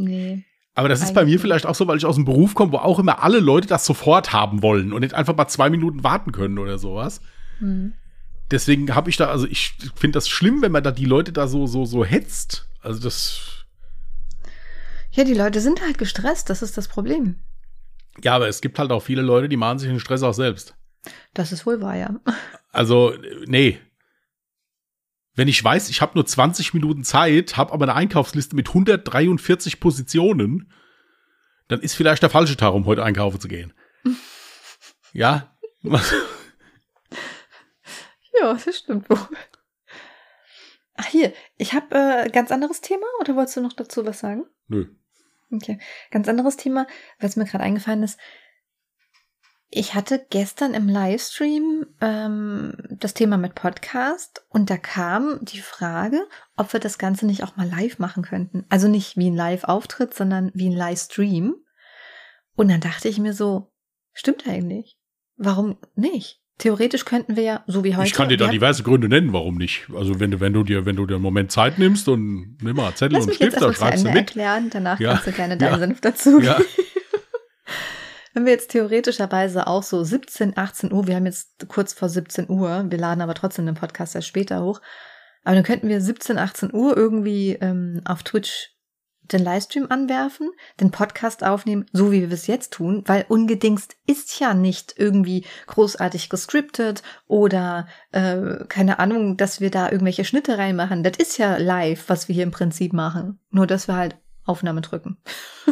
[0.04, 0.44] Nee.
[0.76, 2.78] aber das ist bei mir vielleicht auch so, weil ich aus dem Beruf komme, wo
[2.78, 6.32] auch immer alle Leute das sofort haben wollen und nicht einfach mal zwei Minuten warten
[6.32, 7.22] können oder sowas.
[7.60, 7.94] Hm.
[8.52, 11.48] Deswegen habe ich da, also ich finde das schlimm, wenn man da die Leute da
[11.48, 12.68] so, so, so hetzt.
[12.82, 13.66] Also das,
[15.12, 17.36] Ja, die Leute sind halt gestresst, das ist das Problem.
[18.24, 20.76] ja, aber es gibt halt auch viele Leute, die machen sich den Stress auch selbst.
[21.34, 22.20] Das ist wohl wahr, ja.
[22.72, 23.14] Also,
[23.46, 23.80] nee.
[25.34, 29.80] Wenn ich weiß, ich habe nur 20 Minuten Zeit, habe aber eine Einkaufsliste mit 143
[29.80, 30.72] Positionen,
[31.68, 33.74] dann ist vielleicht der falsche Tag, um heute einkaufen zu gehen.
[35.14, 35.56] ja.
[38.40, 39.20] Ja, das stimmt wohl.
[40.96, 44.46] Ach hier, ich habe äh, ganz anderes Thema oder wolltest du noch dazu was sagen?
[44.68, 44.88] Nö.
[45.52, 45.80] Okay,
[46.12, 46.88] ganz anderes Thema,
[47.20, 48.20] es mir gerade eingefallen ist.
[49.74, 56.28] Ich hatte gestern im Livestream ähm, das Thema mit Podcast und da kam die Frage,
[56.58, 58.66] ob wir das Ganze nicht auch mal live machen könnten.
[58.68, 61.56] Also nicht wie ein Live-Auftritt, sondern wie ein Livestream.
[62.58, 63.72] Und dann dachte ich mir so,
[64.12, 64.98] stimmt eigentlich.
[65.38, 66.42] Warum nicht?
[66.58, 68.08] Theoretisch könnten wir ja, so wie heute.
[68.08, 69.88] Ich kann dir da diverse Gründe nennen, warum nicht.
[69.96, 72.76] Also wenn du, wenn du dir, wenn du dir einen Moment Zeit nimmst und nimm
[72.76, 74.18] mal Zettel Lass und Stift, dann schreibst du mit.
[74.18, 75.14] erklären, danach Ja.
[75.14, 75.80] kannst du gerne deinen Ja.
[75.80, 76.60] Senf dazu Ja.
[78.34, 82.50] Wenn wir jetzt theoretischerweise auch so 17, 18 Uhr, wir haben jetzt kurz vor 17
[82.50, 84.82] Uhr, wir laden aber trotzdem den Podcast erst später hoch,
[85.44, 88.72] aber dann könnten wir 17, 18 Uhr irgendwie ähm, auf Twitch
[89.32, 94.40] den Livestream anwerfen, den Podcast aufnehmen, so wie wir es jetzt tun, weil ungedingst ist
[94.40, 101.04] ja nicht irgendwie großartig gescriptet oder äh, keine Ahnung, dass wir da irgendwelche Schnitte reinmachen.
[101.04, 103.40] Das ist ja live, was wir hier im Prinzip machen.
[103.50, 105.18] Nur, dass wir halt Aufnahme drücken.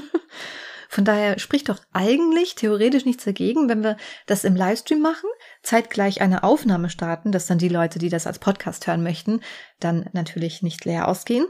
[0.91, 5.29] Von daher spricht doch eigentlich theoretisch nichts dagegen, wenn wir das im Livestream machen,
[5.61, 9.41] zeitgleich eine Aufnahme starten, dass dann die Leute, die das als Podcast hören möchten,
[9.79, 11.45] dann natürlich nicht leer ausgehen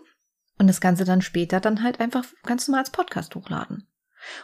[0.57, 3.87] und das Ganze dann später dann halt einfach ganz normal als Podcast hochladen.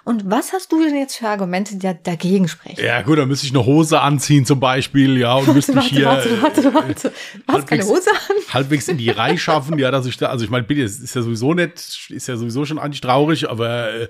[0.05, 2.81] Und was hast du denn jetzt für Argumente, die da dagegen sprechen?
[2.81, 6.05] Ja, gut, dann müsste ich eine Hose anziehen zum Beispiel, ja, und müsste mich hier
[6.05, 7.11] warte, warte, warte.
[7.45, 8.53] Du hast keine halbwegs- Hose an?
[8.53, 11.13] halbwegs in die Reihe schaffen, ja, dass ich da, also ich meine, bitte, es ist
[11.13, 14.07] ja sowieso nicht, ist ja sowieso schon eigentlich traurig, aber äh,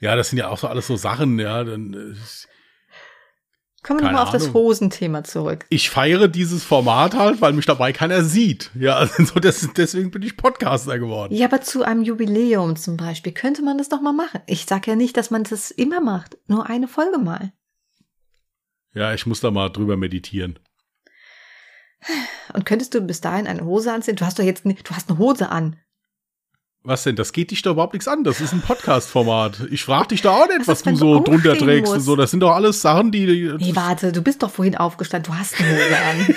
[0.00, 2.14] ja, das sind ja auch so alles so Sachen, ja, dann äh,
[3.82, 4.52] Kommen wir nochmal auf das.
[4.52, 5.64] Hosenthema zurück.
[5.70, 8.70] ich feiere dieses Format halt, weil mich dabei keiner sieht.
[8.74, 11.34] Ja, also so das, deswegen bin ich Podcaster geworden.
[11.34, 14.40] Ja, aber zu einem Jubiläum zum Beispiel könnte man das doch mal machen.
[14.46, 17.52] Ich sage ja nicht, dass man das immer macht, nur eine Folge mal.
[18.94, 20.58] Ja, ich muss da mal drüber meditieren.
[22.52, 24.16] Und könntest du bis dahin eine Hose anziehen?
[24.16, 25.76] Du hast doch jetzt, du hast eine Hose an.
[26.84, 27.16] Was denn?
[27.16, 28.24] Das geht dich doch überhaupt nichts an.
[28.24, 29.66] Das ist ein Podcast-Format.
[29.70, 32.16] Ich frage dich da auch nicht, Was was du so drunter trägst und so.
[32.16, 33.26] Das sind doch alles Sachen, die.
[33.26, 36.34] die Nee, warte, du bist doch vorhin aufgestanden, du hast eine Hose an.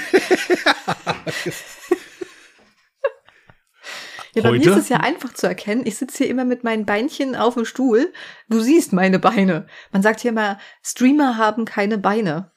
[4.34, 5.86] ja, bei mir ist es ja einfach zu erkennen.
[5.86, 8.12] Ich sitze hier immer mit meinen Beinchen auf dem Stuhl.
[8.50, 9.68] Du siehst meine Beine.
[9.92, 12.52] Man sagt hier immer, Streamer haben keine Beine.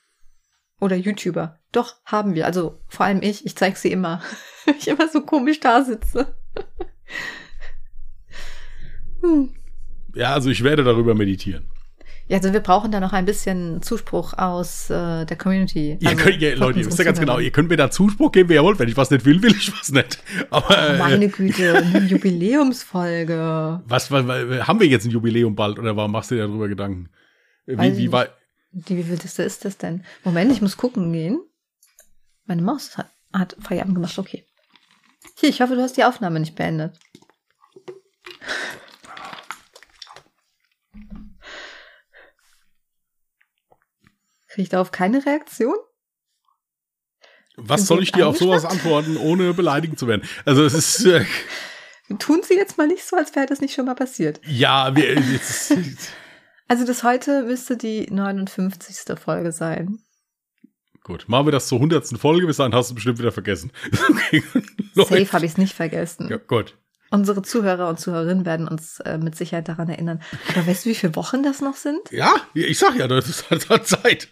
[0.80, 1.60] Oder YouTuber.
[1.70, 2.46] Doch, haben wir.
[2.46, 3.46] Also vor allem ich.
[3.46, 4.22] Ich zeige sie immer.
[4.78, 6.38] Ich immer so komisch da sitze.
[9.24, 9.50] Hm.
[10.14, 11.64] ja, also ich werde darüber meditieren.
[12.26, 15.98] Ja, also wir brauchen da noch ein bisschen Zuspruch aus äh, der Community.
[16.00, 17.90] Ihr Also könnt, ja, von Leute, ihr wisst ja ganz genau, ihr könnt mir da
[17.90, 18.78] Zuspruch geben, wie ihr wollt.
[18.78, 20.22] Wenn ich was nicht will, will ich was nicht.
[20.48, 23.82] Aber äh, Meine Güte, eine Jubiläumsfolge.
[23.84, 26.68] was, was, was, haben wir jetzt ein Jubiläum bald oder warum machst du dir darüber
[26.68, 27.10] Gedanken?
[27.66, 28.28] Wie, wie ich war,
[28.72, 30.02] Die wievielte ist das denn?
[30.24, 31.40] Moment, ich muss gucken gehen.
[32.46, 34.44] Meine Maus hat, hat Feierabend gemacht, okay.
[35.36, 36.98] Hier, ich hoffe, du hast die Aufnahme nicht beendet.
[44.54, 45.74] Kriege ich darauf keine Reaktion?
[47.56, 50.22] was soll ich dir auf sowas antworten, ohne beleidigend zu werden?
[50.44, 51.24] Also es ist, äh,
[52.20, 54.40] Tun Sie jetzt mal nicht so, als wäre das nicht schon mal passiert.
[54.46, 55.76] ja, wir, jetzt,
[56.68, 59.18] Also das heute müsste die 59.
[59.18, 59.98] Folge sein.
[61.02, 63.72] gut, machen wir das zur hundertsten Folge, bis dahin hast du bestimmt wieder vergessen.
[64.94, 66.28] Safe habe ich es nicht vergessen.
[66.28, 66.78] Ja, gut.
[67.14, 70.20] Unsere Zuhörer und Zuhörerinnen werden uns äh, mit Sicherheit daran erinnern.
[70.48, 72.10] Aber weißt du, wie viele Wochen das noch sind?
[72.10, 74.28] Ja, ich sag ja, das ist halt Zeit.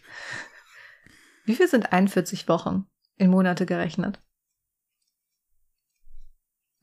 [1.45, 2.87] Wie viel sind 41 Wochen
[3.19, 4.21] in Monate gerechnet?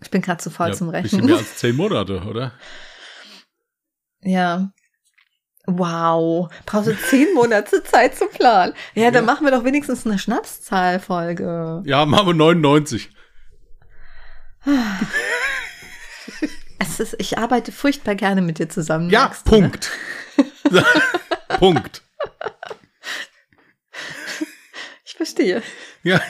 [0.02, 1.26] Ich bin gerade zu faul ja, zum bisschen Rechnen.
[1.26, 2.54] mehr als zehn Monate, oder?
[4.22, 4.72] Ja.
[5.66, 6.50] Wow.
[6.66, 8.74] Brauchst du zehn Monate Zeit zum Plan?
[8.96, 9.34] Ja, dann Ja.
[9.34, 11.84] machen wir doch wenigstens eine Schnapszahlfolge.
[11.86, 13.10] Ja, machen wir 99.
[16.80, 19.10] Es ist, ich arbeite furchtbar gerne mit dir zusammen.
[19.10, 19.70] Ja, du, ne?
[19.70, 19.92] Punkt.
[21.60, 22.02] Punkt.
[25.06, 25.62] Ich verstehe.
[26.04, 26.22] Ja.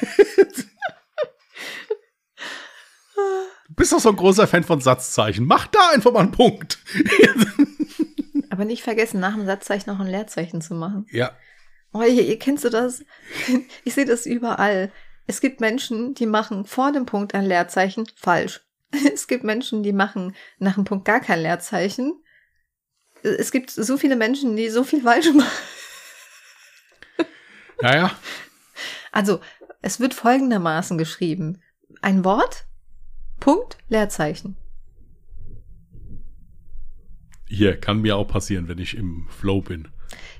[3.67, 5.45] Du bist doch so ein großer Fan von Satzzeichen.
[5.45, 6.79] Mach da einfach mal einen Punkt.
[8.49, 11.05] Aber nicht vergessen, nach dem Satzzeichen noch ein Leerzeichen zu machen.
[11.11, 11.31] Ja.
[11.93, 13.03] Oh, ihr, ihr kennst du das?
[13.83, 14.91] Ich sehe das überall.
[15.27, 18.61] Es gibt Menschen, die machen vor dem Punkt ein Leerzeichen falsch.
[19.13, 22.23] Es gibt Menschen, die machen nach dem Punkt gar kein Leerzeichen.
[23.21, 25.47] Es gibt so viele Menschen, die so viel falsch machen.
[27.81, 28.19] Ja, ja.
[29.11, 29.39] Also,
[29.81, 31.61] es wird folgendermaßen geschrieben.
[32.01, 32.65] Ein Wort,
[33.39, 34.57] Punkt, Leerzeichen.
[37.45, 39.87] Hier, kann mir auch passieren, wenn ich im Flow bin.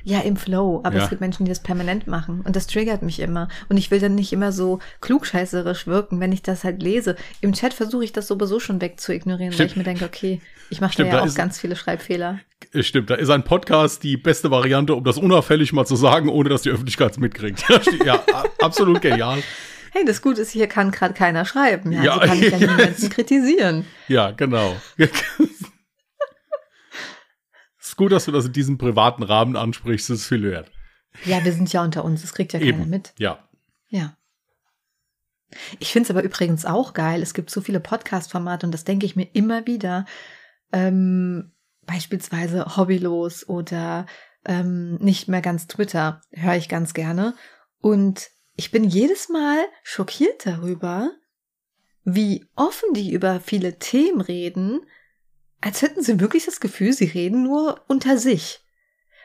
[0.04, 0.82] Ja, im Flow.
[0.84, 1.04] Aber Ja.
[1.04, 2.42] es gibt Menschen, die das permanent machen.
[2.42, 3.48] Und das triggert mich immer.
[3.70, 7.16] Und ich will dann nicht immer so klugscheißerisch wirken, wenn ich das halt lese.
[7.42, 11.04] Im Chat versuche ich das sowieso schon wegzuignorieren, weil ich mir denke, okay, ich mache
[11.04, 12.40] ja da auch ist- ganz viele Schreibfehler.
[12.74, 16.30] Äh, Stimmt, da ist ein Podcast die beste Variante, um das unauffällig mal zu sagen,
[16.30, 17.64] ohne dass die Öffentlichkeit es mitkriegt.
[18.06, 18.24] Ja,
[18.62, 19.40] absolut genial.
[19.92, 21.92] Hey, das Gute ist, hier kann gerade keiner schreiben.
[21.92, 22.58] Ja, Ja, also kann ich ja.
[22.76, 23.86] niemanden kritisieren.
[24.08, 24.76] Ja, genau.
[28.00, 30.72] gut, dass du das in diesem privaten Rahmen ansprichst, das ist viel wert.
[31.26, 32.90] Ja, wir sind ja unter uns, das kriegt ja keiner Eben.
[32.90, 33.14] mit.
[33.20, 33.48] Ja.
[33.90, 34.16] Ja.
[35.80, 37.22] Ich finde es aber übrigens auch geil.
[37.22, 40.06] Es gibt so viele Podcast-Formate und das denke ich mir immer wieder.
[40.72, 41.52] Ähm,
[41.86, 44.06] beispielsweise Hobbylos oder
[44.46, 47.36] ähm, nicht mehr ganz Twitter höre ich ganz gerne.
[47.82, 51.12] Und ich bin jedes Mal schockiert darüber,
[52.04, 54.82] wie offen die über viele Themen reden,
[55.62, 58.62] als hätten sie wirklich das Gefühl, sie reden nur unter sich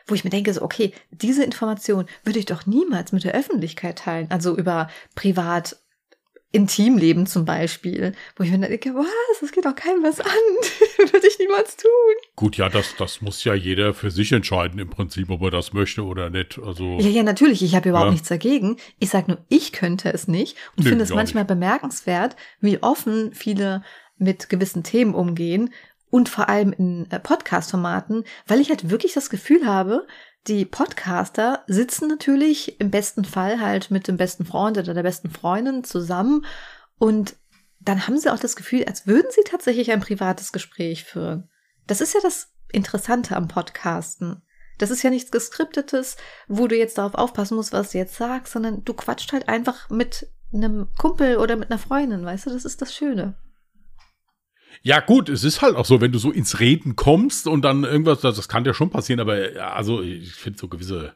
[0.07, 3.97] wo ich mir denke, so, okay, diese Information würde ich doch niemals mit der Öffentlichkeit
[3.97, 4.29] teilen.
[4.29, 5.77] Also über privat,
[6.51, 9.05] Intimleben zum Beispiel, wo ich mir dann denke, was,
[9.41, 10.27] das geht doch keinem was an.
[11.11, 11.89] würde ich niemals tun.
[12.37, 15.73] Gut, ja, das, das muss ja jeder für sich entscheiden im Prinzip, ob er das
[15.73, 16.57] möchte oder nicht.
[16.63, 18.11] Also, Ja, ja, natürlich, ich habe überhaupt Ja.
[18.13, 18.77] nichts dagegen.
[18.99, 23.33] Ich sage nur, ich könnte es nicht und Nö, finde es manchmal bemerkenswert, wie offen
[23.33, 23.83] viele
[24.17, 25.73] mit gewissen Themen umgehen
[26.09, 30.07] und vor allem in äh, Podcast-Formaten, weil ich halt wirklich das Gefühl habe,
[30.47, 35.29] die Podcaster sitzen natürlich im besten Fall halt mit dem besten Freund oder der besten
[35.29, 36.45] Freundin zusammen
[36.97, 37.35] und
[37.79, 41.49] dann haben sie auch das Gefühl, als würden sie tatsächlich ein privates Gespräch führen.
[41.87, 44.41] Das ist ja das Interessante am Podcasten.
[44.77, 48.53] Das ist ja nichts Geskriptetes, wo du jetzt darauf aufpassen musst, was du jetzt sagst,
[48.53, 52.65] sondern du quatscht halt einfach mit einem Kumpel oder mit einer Freundin, weißt du, das
[52.65, 53.35] ist das Schöne.
[54.81, 57.83] Ja, gut, es ist halt auch so, wenn du so ins Reden kommst und dann
[57.83, 61.13] irgendwas, das, das kann ja schon passieren, aber ja, also ich finde so gewisse,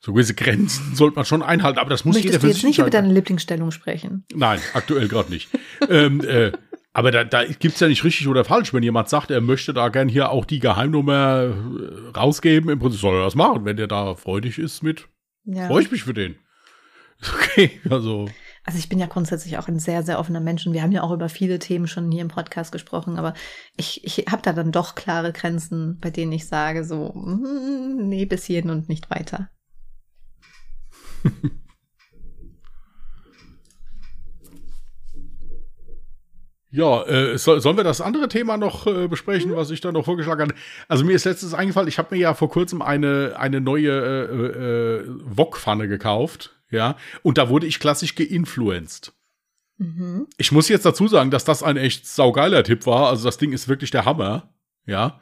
[0.00, 2.64] so gewisse Grenzen sollte man schon einhalten, aber das muss jeder Möchtest für du jetzt
[2.64, 4.24] nicht über deine Lieblingsstellung sprechen?
[4.34, 5.48] Nein, aktuell gerade nicht.
[5.88, 6.52] ähm, äh,
[6.92, 8.72] aber da, da gibt's ja nicht richtig oder falsch.
[8.72, 13.00] Wenn jemand sagt, er möchte da gern hier auch die Geheimnummer äh, rausgeben, im Prinzip
[13.00, 13.66] soll er das machen.
[13.66, 15.06] Wenn der da freudig ist mit,
[15.44, 15.66] Ja.
[15.66, 16.36] freue ich mich für den.
[17.34, 18.28] Okay, also
[18.66, 21.02] Also ich bin ja grundsätzlich auch ein sehr, sehr offener Mensch und wir haben ja
[21.02, 23.32] auch über viele Themen schon hier im Podcast gesprochen, aber
[23.76, 28.26] ich, ich habe da dann doch klare Grenzen, bei denen ich sage so, mm, nee,
[28.26, 29.48] bis hierhin und nicht weiter.
[36.72, 39.56] Ja, äh, soll, sollen wir das andere Thema noch äh, besprechen, mhm.
[39.56, 40.54] was ich da noch vorgeschlagen habe?
[40.88, 44.98] Also mir ist letztens eingefallen, ich habe mir ja vor kurzem eine, eine neue äh,
[44.98, 49.12] äh, Wok-Pfanne gekauft, ja, und da wurde ich klassisch geinfluenced.
[49.78, 50.26] Mhm.
[50.38, 53.08] Ich muss jetzt dazu sagen, dass das ein echt saugeiler Tipp war.
[53.08, 54.54] Also das Ding ist wirklich der Hammer,
[54.86, 55.20] ja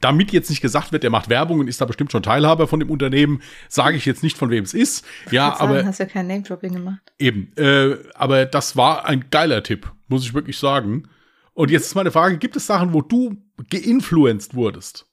[0.00, 2.80] damit jetzt nicht gesagt wird, der macht Werbung und ist da bestimmt schon Teilhaber von
[2.80, 5.04] dem Unternehmen, sage ich jetzt nicht, von wem es ist.
[5.30, 7.00] Ja, sagen, aber hast ja kein Name-Dropping gemacht.
[7.18, 11.08] Eben, äh, aber das war ein geiler Tipp, muss ich wirklich sagen.
[11.54, 13.36] Und jetzt ist meine Frage: Gibt es Sachen, wo du
[13.70, 15.06] geinfluenced wurdest?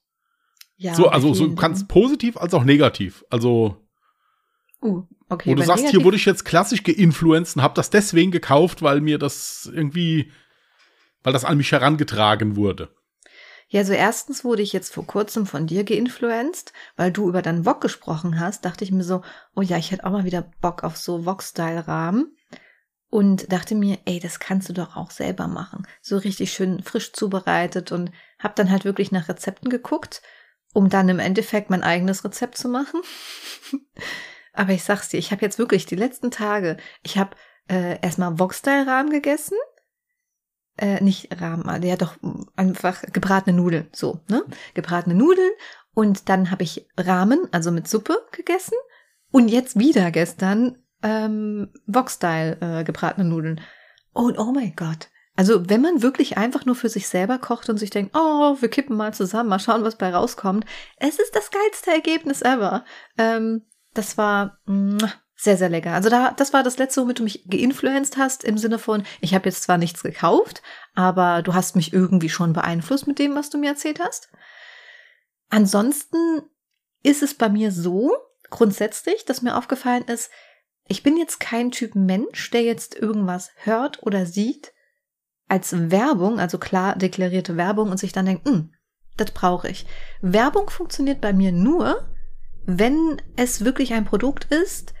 [0.76, 0.94] Ja.
[0.94, 3.24] So, also so ganz positiv als auch negativ.
[3.30, 3.85] Also
[4.82, 5.50] Uh, okay.
[5.50, 9.00] Wo du sagst, hier wurde ich jetzt klassisch geinfluenced und habe das deswegen gekauft, weil
[9.00, 10.30] mir das irgendwie,
[11.22, 12.90] weil das an mich herangetragen wurde.
[13.68, 17.66] Ja, also erstens wurde ich jetzt vor kurzem von dir geinfluenced, weil du über deinen
[17.66, 19.22] Wok gesprochen hast, dachte ich mir so,
[19.56, 22.32] oh ja, ich hätte auch mal wieder Bock auf so Wok-Style-Rahmen.
[23.08, 25.86] Und dachte mir, ey, das kannst du doch auch selber machen.
[26.02, 30.22] So richtig schön frisch zubereitet und hab dann halt wirklich nach Rezepten geguckt,
[30.74, 33.00] um dann im Endeffekt mein eigenes Rezept zu machen.
[34.56, 37.36] Aber ich sag's dir, ich habe jetzt wirklich die letzten Tage, ich habe
[37.68, 39.56] äh, erstmal Wok-Style-Rahmen gegessen
[40.78, 42.16] äh, nicht Rahmen, ja doch
[42.56, 44.44] einfach gebratene Nudeln, so, ne?
[44.74, 45.50] Gebratene Nudeln
[45.94, 48.76] und dann habe ich Rahmen, also mit Suppe gegessen
[49.30, 53.60] und jetzt wieder gestern ähm, Wok-Style äh, gebratene Nudeln.
[54.12, 55.08] Und oh mein Gott.
[55.34, 58.70] Also wenn man wirklich einfach nur für sich selber kocht und sich denkt, oh, wir
[58.70, 60.64] kippen mal zusammen, mal schauen, was bei rauskommt,
[60.96, 62.84] es ist das geilste Ergebnis ever.
[63.18, 63.62] Ähm,
[63.96, 65.92] das war mh, sehr, sehr lecker.
[65.92, 69.34] Also da, das war das letzte, womit du mich geinfluenced hast, im Sinne von, ich
[69.34, 70.62] habe jetzt zwar nichts gekauft,
[70.94, 74.30] aber du hast mich irgendwie schon beeinflusst mit dem, was du mir erzählt hast.
[75.50, 76.42] Ansonsten
[77.02, 78.12] ist es bei mir so,
[78.50, 80.30] grundsätzlich, dass mir aufgefallen ist,
[80.88, 84.72] ich bin jetzt kein Typ Mensch, der jetzt irgendwas hört oder sieht
[85.48, 88.72] als Werbung, also klar deklarierte Werbung und sich dann denkt, hm,
[89.16, 89.86] das brauche ich.
[90.20, 92.08] Werbung funktioniert bei mir nur,
[92.66, 94.92] wenn es wirklich ein Produkt ist,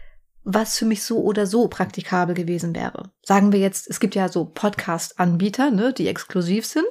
[0.44, 3.10] was für mich so oder so praktikabel gewesen wäre.
[3.22, 6.86] Sagen wir jetzt, es gibt ja so Podcast-Anbieter, ne, die exklusiv sind.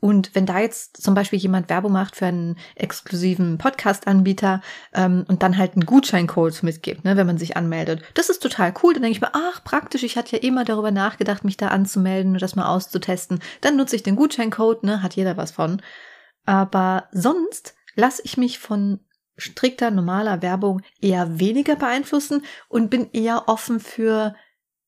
[0.00, 4.62] Und wenn da jetzt zum Beispiel jemand Werbung macht für einen exklusiven Podcast-Anbieter
[4.94, 8.72] ähm, und dann halt einen Gutscheincode mitgibt, ne, wenn man sich anmeldet, das ist total
[8.82, 8.94] cool.
[8.94, 12.32] Dann denke ich mir, ach, praktisch, ich hatte ja immer darüber nachgedacht, mich da anzumelden
[12.32, 13.40] und das mal auszutesten.
[13.60, 15.82] Dann nutze ich den Gutscheincode, ne, hat jeder was von.
[16.46, 19.00] Aber sonst lasse ich mich von
[19.36, 24.34] strikter, normaler Werbung eher weniger beeinflussen und bin eher offen für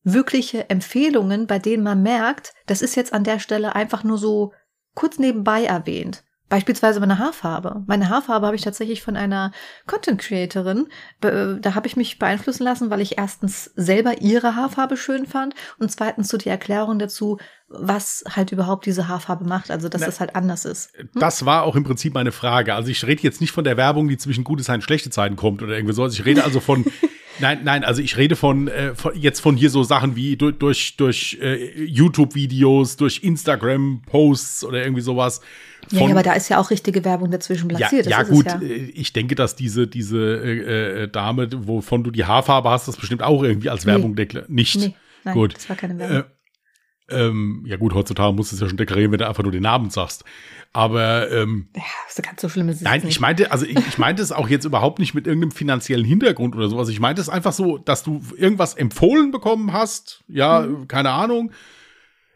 [0.03, 4.53] wirkliche Empfehlungen, bei denen man merkt, das ist jetzt an der Stelle einfach nur so
[4.95, 6.25] kurz nebenbei erwähnt.
[6.49, 7.83] Beispielsweise meine Haarfarbe.
[7.87, 9.51] Meine Haarfarbe habe ich tatsächlich von einer
[9.87, 10.87] Content Creatorin.
[11.21, 15.91] Da habe ich mich beeinflussen lassen, weil ich erstens selber ihre Haarfarbe schön fand und
[15.91, 20.21] zweitens so die Erklärung dazu, was halt überhaupt diese Haarfarbe macht, also dass Na, das
[20.21, 20.93] halt anders ist.
[20.97, 21.09] Hm?
[21.15, 22.75] Das war auch im Prinzip meine Frage.
[22.75, 25.35] Also ich rede jetzt nicht von der Werbung, die zwischen gute Zeiten und schlechte Zeiten
[25.35, 26.05] kommt oder irgendwie so.
[26.05, 26.85] Also ich rede also von
[27.39, 30.59] Nein, nein, also ich rede von, äh, von jetzt von hier so Sachen wie durch,
[30.59, 35.41] durch, durch äh, YouTube-Videos, durch Instagram-Posts oder irgendwie sowas.
[35.89, 38.07] Von, ja, aber da ist ja auch richtige Werbung dazwischen platziert.
[38.07, 38.61] Ja, ja gut, ja.
[38.61, 42.97] Äh, ich denke, dass diese, diese äh, äh, Dame, wovon du die Haarfarbe hast, das
[42.97, 44.17] bestimmt auch irgendwie als Werbung nee.
[44.17, 44.51] deklariert.
[44.51, 44.77] Nicht.
[44.77, 44.95] Nee,
[45.25, 45.55] nein, gut.
[45.55, 46.25] Das war keine Werbung.
[47.09, 49.53] Äh, ähm, ja gut, heutzutage musst du es ja schon deklarieren, wenn du einfach nur
[49.53, 50.25] den Namen sagst.
[50.73, 53.11] Aber ähm, ja, so ganz so schlimm ist es Nein, nicht.
[53.11, 56.55] ich meinte, also ich, ich meinte es auch jetzt überhaupt nicht mit irgendeinem finanziellen Hintergrund
[56.57, 56.89] oder sowas.
[56.89, 60.89] Ich meinte es einfach so, dass du irgendwas empfohlen bekommen hast, ja, mhm.
[60.89, 61.53] keine Ahnung.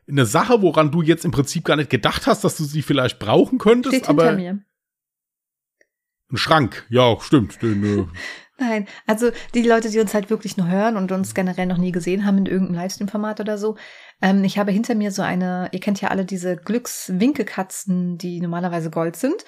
[0.09, 3.19] Eine Sache, woran du jetzt im Prinzip gar nicht gedacht hast, dass du sie vielleicht
[3.19, 4.25] brauchen könntest, Steht aber.
[4.25, 4.59] Hinter mir.
[6.33, 7.61] Ein Schrank, ja, stimmt.
[7.61, 8.07] Den, äh,
[8.61, 11.93] Nein, also die Leute, die uns halt wirklich nur hören und uns generell noch nie
[11.93, 13.77] gesehen haben in irgendeinem Livestream-Format oder so.
[14.23, 18.91] Ähm, ich habe hinter mir so eine, ihr kennt ja alle diese Glückswinkelkatzen, die normalerweise
[18.91, 19.45] Gold sind.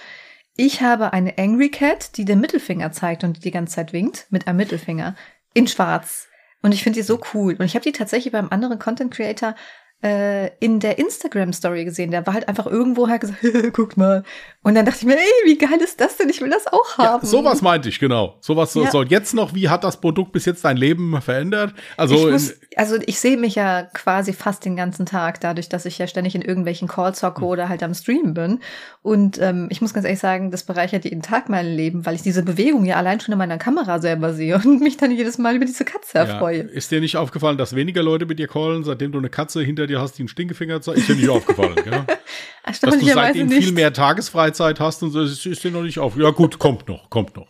[0.57, 4.27] Ich habe eine Angry Cat, die den Mittelfinger zeigt und die die ganze Zeit winkt
[4.31, 5.15] mit einem Mittelfinger
[5.55, 6.29] in schwarz.
[6.63, 7.57] Und ich finde die so cool.
[7.59, 9.55] Und ich habe die tatsächlich beim anderen Content Creator
[10.03, 12.11] in der Instagram-Story gesehen.
[12.11, 13.39] Der war halt einfach irgendwo halt gesagt,
[13.73, 14.25] guck mal.
[14.65, 16.29] Und dann dachte ich mir, ey, wie geil ist das denn?
[16.29, 17.25] Ich will das auch haben.
[17.25, 18.37] Ja, sowas meinte ich, genau.
[18.41, 18.91] Sowas ja.
[18.91, 21.75] soll jetzt noch, wie hat das Produkt bis jetzt dein Leben verändert?
[21.97, 25.85] Also, ich muss, also ich sehe mich ja quasi fast den ganzen Tag, dadurch, dass
[25.85, 27.49] ich ja ständig in irgendwelchen Calls hocke hm.
[27.49, 28.61] oder halt am Stream bin.
[29.03, 32.23] Und ähm, ich muss ganz ehrlich sagen, das bereichert jeden Tag mein Leben, weil ich
[32.23, 35.57] diese Bewegung ja allein schon in meiner Kamera selber sehe und mich dann jedes Mal
[35.57, 36.59] über diese Katze erfreue.
[36.59, 36.69] Ja.
[36.71, 39.87] Ist dir nicht aufgefallen, dass weniger Leute mit dir callen, seitdem du eine Katze hinter
[39.87, 42.07] dir dir hast, die einen Stinkefinger zeigt, ist dir nicht aufgefallen, ja?
[42.65, 43.65] Dass du seitdem nicht.
[43.65, 46.17] viel mehr Tagesfreizeit hast und so, ist, ist dir noch nicht auf.
[46.17, 47.49] Ja, gut, kommt noch, kommt noch.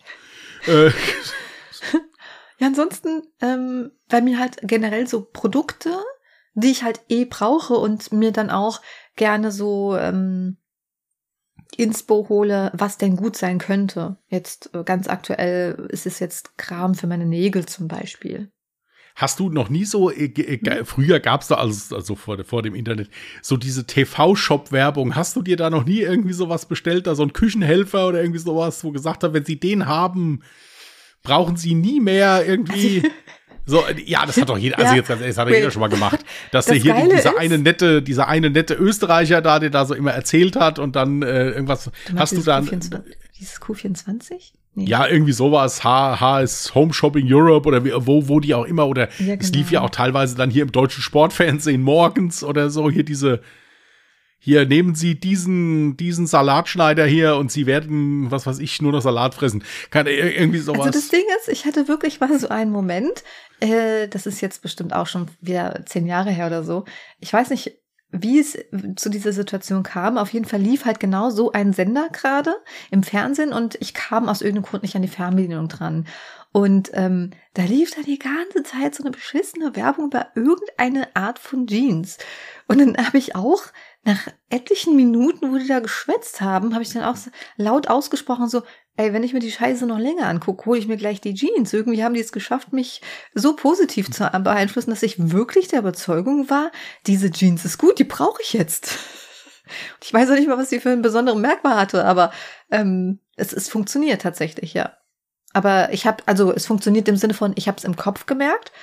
[0.67, 0.91] Äh.
[2.59, 5.89] Ja, ansonsten, ähm, weil mir halt generell so Produkte
[6.55, 8.81] die ich halt eh brauche und mir dann auch
[9.15, 10.57] gerne so ähm,
[11.75, 14.17] Inspo hole, was denn gut sein könnte.
[14.27, 18.51] Jetzt äh, ganz aktuell ist es jetzt Kram für meine Nägel zum Beispiel.
[19.15, 22.63] Hast du noch nie so, äh, äh, früher gab es da, also, also vor, vor
[22.63, 23.09] dem Internet,
[23.41, 25.15] so diese TV-Shop-Werbung.
[25.15, 28.39] Hast du dir da noch nie irgendwie sowas bestellt, da so ein Küchenhelfer oder irgendwie
[28.39, 30.41] sowas, wo gesagt hat, wenn sie den haben,
[31.21, 33.03] brauchen sie nie mehr irgendwie.
[33.65, 35.71] So, ja, das hat doch jeder, also ja, jetzt ganz ehrlich, das hat doch jeder
[35.71, 36.19] schon mal gemacht.
[36.51, 39.69] Dass das der hier Geile dieser ist, eine nette, dieser eine nette Österreicher da, der
[39.69, 42.67] da so immer erzählt hat und dann äh, irgendwas, hast du dann.
[42.67, 43.01] Q24,
[43.39, 44.51] dieses Q24?
[44.75, 44.85] Nee.
[44.85, 48.65] Ja, irgendwie sowas, H, H ist Home Shopping Europe oder wie, wo, wo die auch
[48.65, 49.37] immer, oder ja, genau.
[49.39, 49.85] es lief ja genau.
[49.85, 53.41] auch teilweise dann hier im deutschen Sportfernsehen morgens oder so, hier diese,
[54.39, 59.01] hier nehmen Sie diesen, diesen Salatschneider hier und Sie werden, was weiß ich, nur noch
[59.01, 59.63] Salat fressen.
[59.91, 60.87] Kann irgendwie sowas.
[60.87, 63.23] Also das Ding ist, ich hatte wirklich mal so einen Moment,
[63.61, 66.83] äh, das ist jetzt bestimmt auch schon wieder zehn Jahre her oder so.
[67.19, 67.71] Ich weiß nicht,
[68.13, 68.57] wie es
[68.95, 70.17] zu dieser Situation kam.
[70.17, 72.55] Auf jeden Fall lief halt genau so ein Sender gerade
[72.91, 76.05] im Fernsehen und ich kam aus irgendeinem Grund nicht an die Fernbedienung dran.
[76.51, 81.39] Und ähm, da lief da die ganze Zeit so eine beschissene Werbung über irgendeine Art
[81.39, 82.19] von Jeans.
[82.67, 83.63] Und dann habe ich auch
[84.03, 87.17] nach etlichen Minuten, wo die da geschwätzt haben, habe ich dann auch
[87.55, 88.63] laut ausgesprochen so,
[88.97, 91.73] ey, wenn ich mir die Scheiße noch länger angucke, hole ich mir gleich die Jeans.
[91.73, 93.01] Irgendwie haben die es geschafft, mich
[93.33, 96.71] so positiv zu beeinflussen, dass ich wirklich der Überzeugung war,
[97.07, 98.97] diese Jeans ist gut, die brauche ich jetzt.
[100.03, 102.33] Ich weiß auch nicht mal, was sie für einen besonderen Merkmal hatte, aber
[102.69, 104.91] ähm, es, es funktioniert tatsächlich, ja.
[105.53, 108.73] Aber ich habe, also es funktioniert im Sinne von, ich habe es im Kopf gemerkt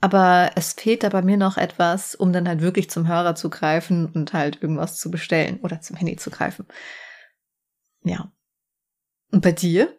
[0.00, 3.50] aber es fehlt da bei mir noch etwas, um dann halt wirklich zum Hörer zu
[3.50, 6.66] greifen und halt irgendwas zu bestellen oder zum Handy zu greifen.
[8.04, 8.30] Ja.
[9.32, 9.96] Und bei dir?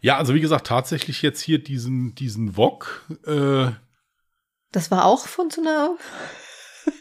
[0.00, 3.06] Ja, also wie gesagt, tatsächlich jetzt hier diesen, diesen Wok.
[3.26, 3.72] Äh,
[4.70, 5.96] das war auch von so einer.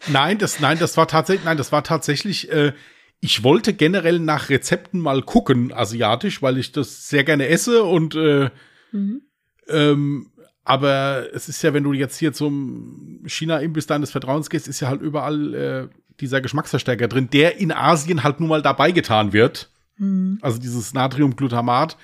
[0.07, 2.73] nein, das, nein, das war tatsächlich, nein, das war tatsächlich, äh,
[3.19, 8.15] ich wollte generell nach Rezepten mal gucken, asiatisch, weil ich das sehr gerne esse und
[8.15, 8.49] äh,
[8.91, 9.21] mhm.
[9.67, 10.32] ähm,
[10.63, 14.87] aber es ist ja, wenn du jetzt hier zum China-Imbiss deines Vertrauens gehst, ist ja
[14.87, 15.87] halt überall äh,
[16.19, 19.69] dieser Geschmacksverstärker drin, der in Asien halt nun mal dabei getan wird.
[19.97, 20.39] Mhm.
[20.41, 21.97] Also dieses Natriumglutamat,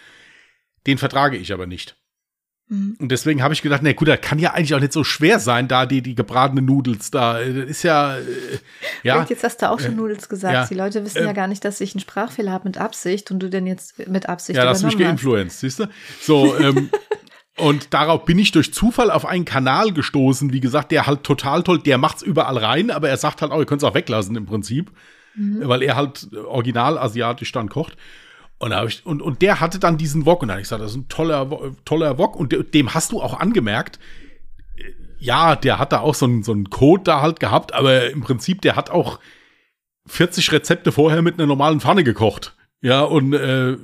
[0.87, 1.95] den vertrage ich aber nicht.
[2.67, 2.97] Mhm.
[2.99, 5.39] Und deswegen habe ich gedacht, na gut, das kann ja eigentlich auch nicht so schwer
[5.39, 7.39] sein, da die, die gebratene Nudels da.
[7.39, 8.23] Das ist ja, äh,
[9.03, 9.25] ja.
[9.27, 10.53] Jetzt hast du auch schon äh, Nudels gesagt.
[10.53, 13.31] Ja, die Leute wissen äh, ja gar nicht, dass ich einen Sprachfehler habe mit Absicht
[13.31, 15.87] und du denn jetzt mit Absicht Ja, das hast mich geinfluenced, siehst du?
[16.21, 16.89] So, ähm,
[17.59, 21.63] Und darauf bin ich durch Zufall auf einen Kanal gestoßen, wie gesagt, der halt total
[21.63, 24.35] toll, der macht's überall rein, aber er sagt halt auch, ihr könnt es auch weglassen
[24.35, 24.91] im Prinzip,
[25.35, 25.67] mhm.
[25.67, 27.97] weil er halt original asiatisch dann kocht.
[28.59, 30.91] Und, ich, und, und der hatte dann diesen Wok und dann habe ich gesagt, das
[30.91, 31.49] ist ein toller,
[31.85, 33.99] toller Wok und dem hast du auch angemerkt,
[35.17, 38.21] ja, der hat da auch so einen, so einen Code da halt gehabt, aber im
[38.21, 39.19] Prinzip, der hat auch
[40.07, 42.55] 40 Rezepte vorher mit einer normalen Pfanne gekocht.
[42.81, 43.77] Ja, und äh,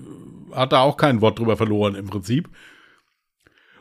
[0.53, 2.49] hat da auch kein Wort drüber verloren im Prinzip.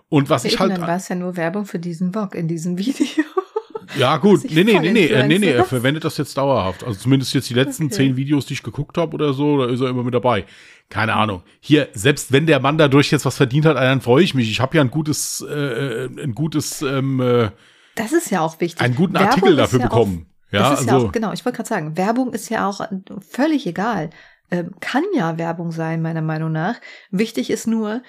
[0.08, 0.72] Und was ich halt.
[0.72, 3.24] Dann war es ja nur Werbung für diesen Vlog in diesem Video.
[3.96, 4.44] Ja, gut.
[4.44, 6.84] Nee, nee, nee, nee, nee, nee, er verwendet das jetzt dauerhaft.
[6.84, 7.94] Also zumindest jetzt die letzten okay.
[7.94, 10.44] zehn Videos, die ich geguckt habe oder so, da ist er immer mit dabei.
[10.88, 11.42] Keine Ahnung.
[11.60, 14.50] Hier, selbst wenn der Mann dadurch jetzt was verdient hat, dann freue ich mich.
[14.50, 17.50] Ich habe ja ein gutes, äh, ein gutes, ähm, äh,
[17.94, 18.80] Das ist ja auch wichtig.
[18.80, 20.26] Einen guten Werbung Artikel dafür ja bekommen.
[20.26, 22.68] Auch, ja, das ist also, ja auch, genau, ich wollte gerade sagen, Werbung ist ja
[22.68, 22.80] auch
[23.28, 24.10] völlig egal.
[24.50, 26.76] Ähm, kann ja Werbung sein, meiner Meinung nach.
[27.10, 28.02] Wichtig ist nur,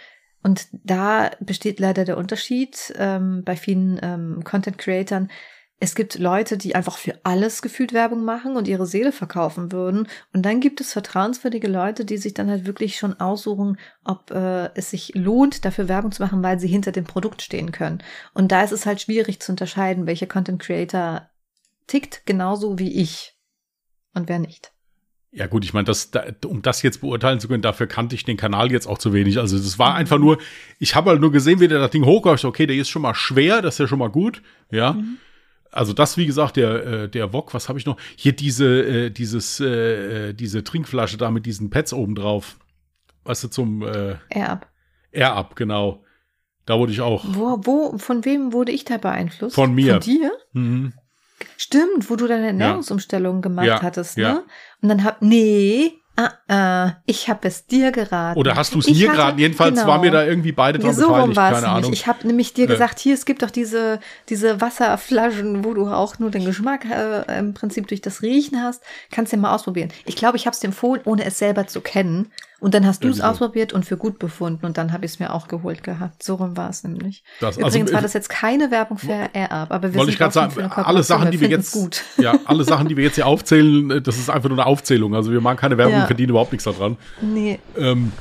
[0.45, 5.31] und da besteht leider der Unterschied ähm, bei vielen ähm, Content-Creatern.
[5.79, 10.07] Es gibt Leute, die einfach für alles gefühlt Werbung machen und ihre Seele verkaufen würden.
[10.33, 14.69] Und dann gibt es vertrauenswürdige Leute, die sich dann halt wirklich schon aussuchen, ob äh,
[14.75, 18.03] es sich lohnt, dafür Werbung zu machen, weil sie hinter dem Produkt stehen können.
[18.35, 21.27] Und da ist es halt schwierig zu unterscheiden, welcher Content Creator
[21.87, 23.35] tickt genauso wie ich
[24.13, 24.74] und wer nicht.
[25.35, 28.23] Ja gut, ich meine, das, da, um das jetzt beurteilen zu können, dafür kannte ich
[28.23, 29.37] den Kanal jetzt auch zu wenig.
[29.37, 30.37] Also das war einfach nur,
[30.79, 32.45] ich habe halt nur gesehen, wie der das Ding hochkommt.
[32.45, 34.41] Okay, der ist schon mal schwer, das ist ja schon mal gut.
[34.71, 34.93] Ja.
[34.93, 35.17] Mhm.
[35.71, 37.97] Also das, wie gesagt, der, äh, der Wok, was habe ich noch?
[38.15, 42.55] Hier diese, äh, dieses, äh, diese Trinkflasche da mit diesen Pads oben drauf.
[43.25, 44.71] Weißt du, zum äh, Air Up.
[45.11, 46.01] Air Up, genau.
[46.65, 47.25] Da wurde ich auch.
[47.27, 49.55] Wo, wo, von wem wurde ich da beeinflusst?
[49.55, 49.95] Von mir.
[49.95, 50.31] Von dir?
[50.53, 50.93] Mhm.
[51.57, 53.81] Stimmt, wo du deine Ernährungsumstellung gemacht ja.
[53.81, 54.43] hattest, ne?
[54.81, 58.39] Und dann hab, nee, Ah, ah, ich habe es dir geraten.
[58.39, 59.37] Oder hast du es mir geraten?
[59.37, 59.87] Jedenfalls genau.
[59.87, 61.35] war mir da irgendwie beide dran so beteiligt.
[61.35, 61.67] Keine nämlich.
[61.67, 61.93] Ahnung.
[61.93, 66.17] Ich habe nämlich dir gesagt, hier, es gibt doch diese, diese Wasserflaschen, wo du auch
[66.17, 68.81] nur den Geschmack äh, im Prinzip durch das Riechen hast.
[69.11, 69.89] Kannst du ja mal ausprobieren.
[70.05, 72.31] Ich glaube, ich habe es dir empfohlen, ohne es selber zu kennen.
[72.65, 75.19] Und dann hast du es ausprobiert und für gut befunden und dann habe ich es
[75.19, 76.23] mir auch geholt gehabt.
[76.23, 77.23] So rum war es nämlich.
[77.39, 80.71] Das- Übrigens also, war das jetzt keine Werbung für AirUp, aber wir sind ich sagen,
[80.71, 82.01] alle Sachen, die wir jetzt, gut.
[82.17, 85.13] ja, alle Sachen, die wir jetzt hier aufzählen, äh, das ist einfach nur eine Aufzählung.
[85.13, 86.05] Also wir machen keine Werbung, Ja.
[86.07, 86.97] verdienen überhaupt nichts daran.
[87.21, 88.11] Nee, Ähm,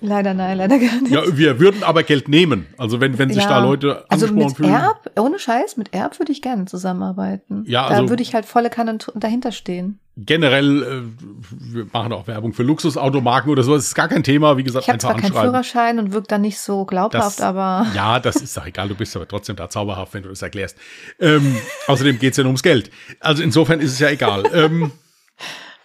[0.00, 1.10] leider nein, leider gar nicht.
[1.12, 2.66] ja, wir würden aber Geld nehmen.
[2.76, 3.48] Also wenn, wenn sich Ja.
[3.48, 4.70] da Leute also angesprochen mit fühlen.
[4.72, 7.64] Erb, ohne Scheiß, mit Erb würde ich gerne zusammenarbeiten.
[7.66, 9.98] Ja, da also- würde ich halt volle Kanne dahinter stehen.
[10.20, 11.02] Generell, äh,
[11.50, 13.74] wir machen auch Werbung für Luxusautomarken oder so.
[13.76, 14.56] Das ist gar kein Thema.
[14.56, 15.50] Wie gesagt, Ich habe einfach zwar keinen anschreiben.
[15.50, 18.88] Führerschein und wirke dann nicht so glaubhaft, Das- aber Ja, das ist doch egal.
[18.88, 20.76] Du bist aber trotzdem da zauberhaft, wenn du das erklärst.
[21.20, 22.90] Ähm, außerdem geht's ja nur ums Geld.
[23.20, 24.42] Also insofern ist es ja egal.
[24.52, 24.90] ähm,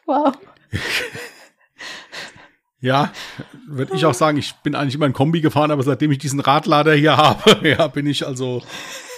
[0.08, 0.34] wow.
[2.84, 3.14] Ja,
[3.66, 6.42] würde ich auch sagen, ich bin eigentlich immer ein Kombi gefahren, aber seitdem ich diesen
[6.42, 8.62] Radlader hier habe, ja, bin ich also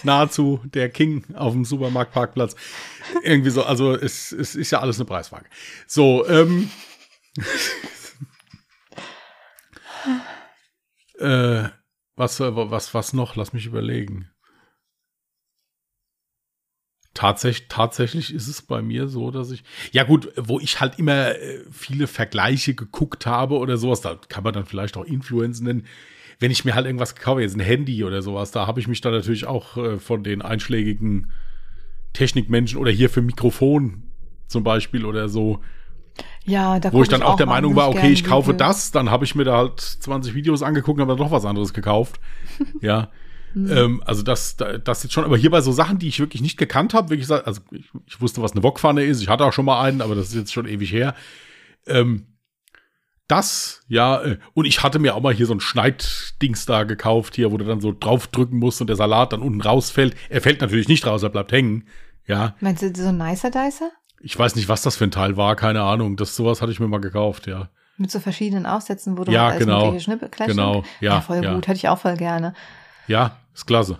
[0.04, 2.56] nahezu der King auf dem Supermarktparkplatz.
[3.24, 5.48] Irgendwie so, also es, es ist ja alles eine Preisfrage.
[5.88, 6.70] So, ähm.
[11.18, 11.70] äh,
[12.16, 13.36] was, was, was noch?
[13.36, 14.30] Lass mich überlegen.
[17.16, 19.64] Tatsächlich, tatsächlich ist es bei mir so, dass ich,
[19.94, 24.44] ja gut, wo ich halt immer äh, viele Vergleiche geguckt habe oder sowas, da kann
[24.44, 25.86] man dann vielleicht auch Influencer nennen.
[26.40, 29.00] Wenn ich mir halt irgendwas kaufe, jetzt ein Handy oder sowas, da habe ich mich
[29.00, 31.32] dann natürlich auch äh, von den einschlägigen
[32.12, 34.04] Technikmenschen oder hier für Mikrofon
[34.48, 35.62] zum Beispiel oder so,
[36.44, 38.68] Ja, da wo ich dann auch der Meinung war, okay, ich kaufe Videos.
[38.68, 41.46] das, dann habe ich mir da halt 20 Videos angeguckt und habe dann doch was
[41.46, 42.20] anderes gekauft.
[42.82, 43.10] ja.
[43.56, 43.72] Hm.
[43.72, 46.42] Ähm, also das, da- das jetzt schon, aber hier bei so Sachen, die ich wirklich
[46.42, 49.46] nicht gekannt habe, wirklich gesagt, also ich, ich wusste, was eine Wokpfanne ist, ich hatte
[49.46, 51.16] auch schon mal einen, aber das ist jetzt schon ewig her.
[51.88, 52.28] Ähm,
[53.28, 57.36] das, ja, äh, und ich hatte mir auch mal hier so ein Schneiddings da gekauft,
[57.36, 60.16] hier, wo du dann so draufdrücken musst und der Salat dann unten rausfällt.
[60.30, 61.88] Er fällt natürlich nicht raus, er bleibt hängen.
[62.28, 63.90] Ja, Meinst du so ein Nicer Dicer?
[64.20, 66.18] ich weiß nicht, was das für ein Teil war, keine Ahnung.
[66.18, 67.70] Das sowas hatte ich mir mal gekauft, ja.
[67.98, 69.98] Mit so verschiedenen Aufsätzen, wo du Ja, halt genau.
[70.00, 70.30] Schnippe?
[70.46, 71.54] Genau, ja, voll ja.
[71.54, 72.54] gut, hätte ich auch voll gerne.
[73.08, 73.98] Ja, ist klasse.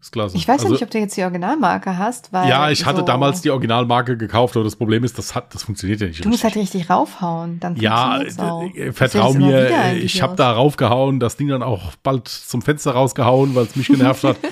[0.00, 0.36] Ist klasse.
[0.36, 2.48] Ich weiß ja Also, nicht, ob du jetzt die Originalmarke hast, weil.
[2.48, 5.62] Ja, ich hatte so, damals die Originalmarke gekauft, aber das Problem ist, das hat, das
[5.62, 6.80] funktioniert ja nicht Du musst halt richtig.
[6.80, 8.74] richtig raufhauen, dann Ja, auch.
[8.74, 12.90] äh, vertrau mir, äh, ich habe da raufgehauen, das Ding dann auch bald zum Fenster
[12.92, 14.36] rausgehauen, weil es mich genervt hat.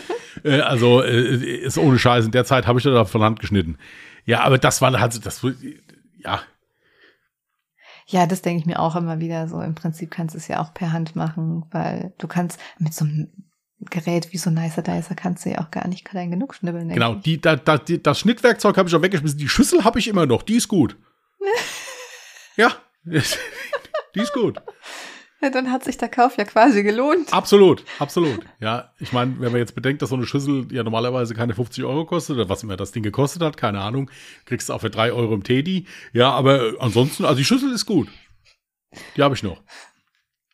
[0.45, 2.25] Äh, also ist ohne Scheiß.
[2.25, 3.77] In der Zeit habe ich da von Hand geschnitten.
[4.25, 5.45] Ja, aber das war halt, das,
[6.19, 6.41] ja,
[8.07, 9.61] Ja, das denke ich mir auch immer wieder so.
[9.61, 13.05] Im Prinzip kannst du es ja auch per Hand machen, weil du kannst mit so
[13.05, 13.29] einem
[13.89, 16.89] Gerät wie so ein Nicer Dicer kannst du ja auch gar nicht klein genug schnibbeln.
[16.89, 17.15] genau.
[17.15, 19.39] Die, da, da, die, das Schnittwerkzeug habe ich auch weggeschmissen.
[19.39, 20.43] Die Schüssel habe ich immer noch.
[20.43, 20.97] Die ist gut.
[22.57, 22.73] ja,
[23.05, 24.61] die ist gut.
[25.43, 27.33] Ja, dann hat sich der Kauf ja quasi gelohnt.
[27.33, 28.41] Absolut, absolut.
[28.61, 31.83] Ja, ich meine, wenn man jetzt bedenkt, dass so eine Schüssel ja normalerweise keine 50
[31.85, 34.11] Euro kostet, oder was immer das Ding gekostet hat, keine Ahnung,
[34.45, 35.87] kriegst du auch für drei Euro im Teddy.
[36.13, 38.09] Ja, aber ansonsten, also die Schüssel ist gut.
[39.17, 39.63] Die habe ich noch.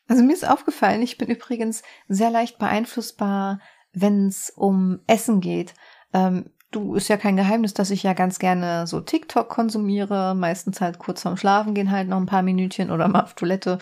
[0.08, 3.60] Also mir ist aufgefallen, ich bin übrigens sehr leicht beeinflussbar,
[3.92, 5.74] wenn es um Essen geht.
[6.12, 10.80] Ähm, du ist ja kein Geheimnis, dass ich ja ganz gerne so TikTok konsumiere, meistens
[10.80, 13.78] halt kurz vorm Schlafen gehen halt noch ein paar Minütchen oder mal auf Toilette.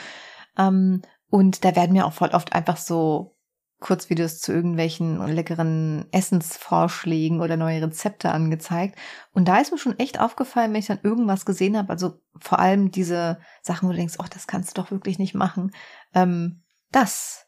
[0.57, 3.34] Ähm, und da werden mir auch voll oft einfach so
[3.81, 8.99] Kurzvideos zu irgendwelchen leckeren Essensvorschlägen oder neue Rezepte angezeigt.
[9.33, 12.59] Und da ist mir schon echt aufgefallen, wenn ich dann irgendwas gesehen habe, also vor
[12.59, 15.73] allem diese Sachen, wo du denkst, oh, das kannst du doch wirklich nicht machen.
[16.15, 16.63] Ähm,
[16.93, 17.47] das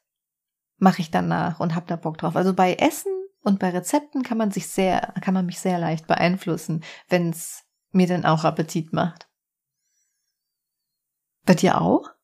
[0.79, 2.37] mache ich dann nach und hab da Bock drauf.
[2.37, 3.13] Also bei Essen
[3.43, 7.65] und bei Rezepten kann man sich sehr, kann man mich sehr leicht beeinflussen, wenn es
[7.93, 9.29] mir dann auch Appetit macht.
[11.45, 12.16] Bei dir auch?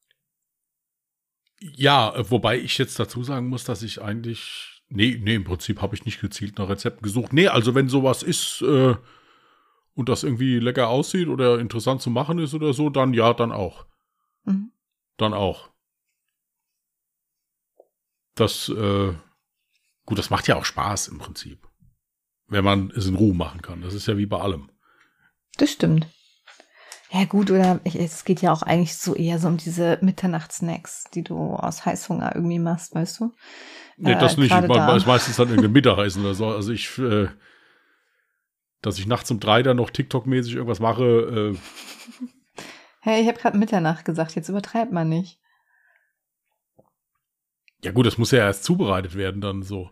[1.62, 5.80] Ja, äh, wobei ich jetzt dazu sagen muss, dass ich eigentlich, nee, nee, im Prinzip
[5.80, 7.32] habe ich nicht gezielt nach Rezepten gesucht.
[7.32, 8.94] Nee, also wenn sowas ist äh,
[9.94, 13.52] und das irgendwie lecker aussieht oder interessant zu machen ist oder so, dann ja, dann
[13.52, 13.86] auch.
[14.44, 14.72] Mhm.
[15.16, 15.70] Dann auch.
[18.34, 19.12] Das, äh,
[20.06, 21.68] gut, das macht ja auch Spaß im Prinzip.
[22.48, 23.82] Wenn man es in Ruhe machen kann.
[23.82, 24.70] Das ist ja wie bei allem.
[25.58, 26.06] Das stimmt.
[27.14, 31.04] Ja gut, oder ich, es geht ja auch eigentlich so eher so um diese Mitternachtssnacks,
[31.12, 33.32] die du aus Heißhunger irgendwie machst, weißt du?
[33.98, 34.50] Nee, Äh, das nicht.
[34.50, 36.46] Ich ist meistens dann irgendein Mittagessen oder so.
[36.46, 37.28] Also ich, äh,
[38.80, 41.58] dass ich nachts um drei dann noch TikTok-mäßig irgendwas mache, äh,
[43.02, 45.38] Hey, ich habe gerade Mitternacht gesagt, jetzt übertreibt man nicht.
[47.84, 49.90] ja gut, das muss ja erst zubereitet werden dann so.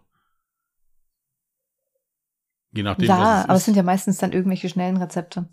[2.72, 5.48] Je nachdem, ja, was aber es es sind ja meistens dann irgendwelche schnellen Rezepte.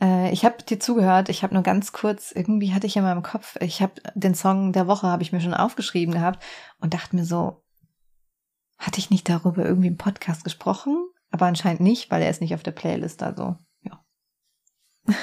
[0.00, 3.22] Äh, ich habe dir zugehört, ich habe nur ganz kurz, irgendwie hatte ich in meinem
[3.22, 6.42] Kopf, ich habe den Song der Woche, habe ich mir schon aufgeschrieben gehabt
[6.78, 7.62] und dachte mir so,
[8.78, 11.06] hatte ich nicht darüber irgendwie im Podcast gesprochen?
[11.30, 14.04] Aber anscheinend nicht, weil er ist nicht auf der Playlist, also ja.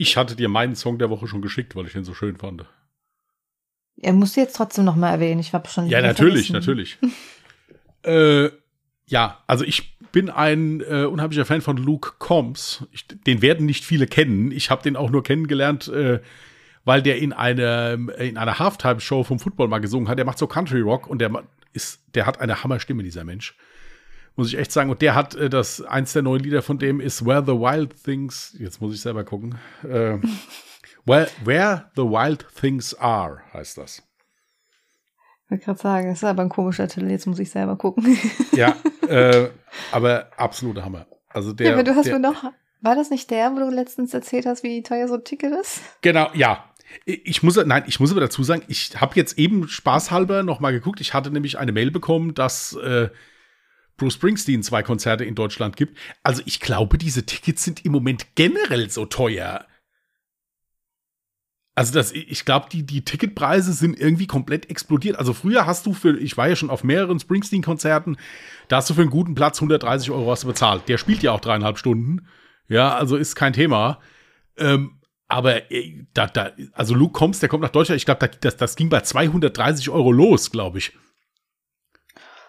[0.00, 2.64] Ich hatte dir meinen Song der Woche schon geschickt, weil ich den so schön fand.
[3.96, 5.40] Er muss jetzt trotzdem noch mal erwähnen.
[5.40, 5.88] Ich habe schon.
[5.88, 6.52] Ja, natürlich, vergessen.
[6.52, 6.98] natürlich.
[8.04, 8.48] äh,
[9.06, 12.86] ja, also ich bin ein äh, unheimlicher Fan von Luke Combs.
[12.92, 14.50] Ich, den werden nicht viele kennen.
[14.50, 16.20] Ich habe den auch nur kennengelernt, äh,
[16.84, 20.18] weil der in einer in einer Halftime-Show vom Football mal gesungen hat.
[20.18, 21.30] Der macht so Country Rock und der
[21.72, 23.56] ist, der hat eine Hammerstimme, dieser Mensch.
[24.36, 24.90] Muss ich echt sagen.
[24.90, 28.02] Und der hat äh, das, eins der neuen Lieder von dem ist Where the Wild
[28.02, 29.56] Things, jetzt muss ich selber gucken.
[29.82, 30.18] Äh,
[31.04, 34.07] where, where the Wild Things Are heißt das.
[35.48, 38.18] Ich wollte gerade sagen, das ist aber ein komischer Titel, jetzt muss ich selber gucken.
[38.52, 38.76] Ja,
[39.08, 39.48] äh,
[39.92, 41.06] aber absoluter Hammer.
[41.30, 43.70] Also der, ja, aber du hast der, mir noch, war das nicht der, wo du
[43.70, 45.80] letztens erzählt hast, wie teuer so ein Ticket ist?
[46.02, 46.64] Genau, ja.
[47.06, 50.72] Ich muss, nein, ich muss aber dazu sagen, ich habe jetzt eben spaßhalber noch mal
[50.72, 51.00] geguckt.
[51.00, 53.08] Ich hatte nämlich eine Mail bekommen, dass äh,
[53.96, 55.96] Bruce Springsteen zwei Konzerte in Deutschland gibt.
[56.22, 59.66] Also ich glaube, diese Tickets sind im Moment generell so teuer.
[61.78, 65.16] Also das, ich glaube, die, die Ticketpreise sind irgendwie komplett explodiert.
[65.16, 68.16] Also früher hast du für, ich war ja schon auf mehreren Springsteen-Konzerten,
[68.66, 70.88] da hast du für einen guten Platz 130 Euro hast du bezahlt.
[70.88, 72.26] Der spielt ja auch dreieinhalb Stunden.
[72.66, 74.00] Ja, also ist kein Thema.
[74.56, 74.98] Ähm,
[75.28, 78.74] aber äh, da, da, also Luke Combs, der kommt nach Deutschland, ich glaube, das, das
[78.74, 80.92] ging bei 230 Euro los, glaube ich.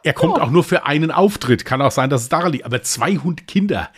[0.01, 0.41] Er kommt oh.
[0.41, 1.65] auch nur für einen Auftritt.
[1.65, 2.65] Kann auch sein, dass es daran liegt.
[2.65, 3.91] Aber 200 Kinder.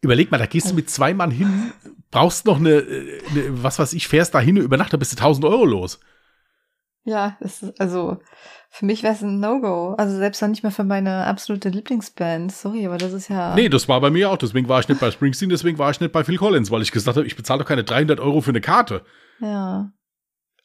[0.00, 1.72] Überleg mal, da gehst du mit zwei Mann hin,
[2.16, 2.82] brauchst noch eine,
[3.30, 6.00] eine was weiß ich, fährst da hin, über Nacht, da bist du 1000 Euro los.
[7.04, 8.18] Ja, ist, also
[8.70, 9.94] für mich wäre es ein No-Go.
[9.98, 12.50] Also selbst dann nicht mehr für meine absolute Lieblingsband.
[12.50, 13.54] Sorry, aber das ist ja.
[13.54, 14.38] Nee, das war bei mir auch.
[14.38, 16.90] Deswegen war ich nicht bei Springsteen, deswegen war ich nicht bei Phil Collins, weil ich
[16.90, 19.02] gesagt habe, ich bezahle doch keine 300 Euro für eine Karte.
[19.40, 19.92] Ja.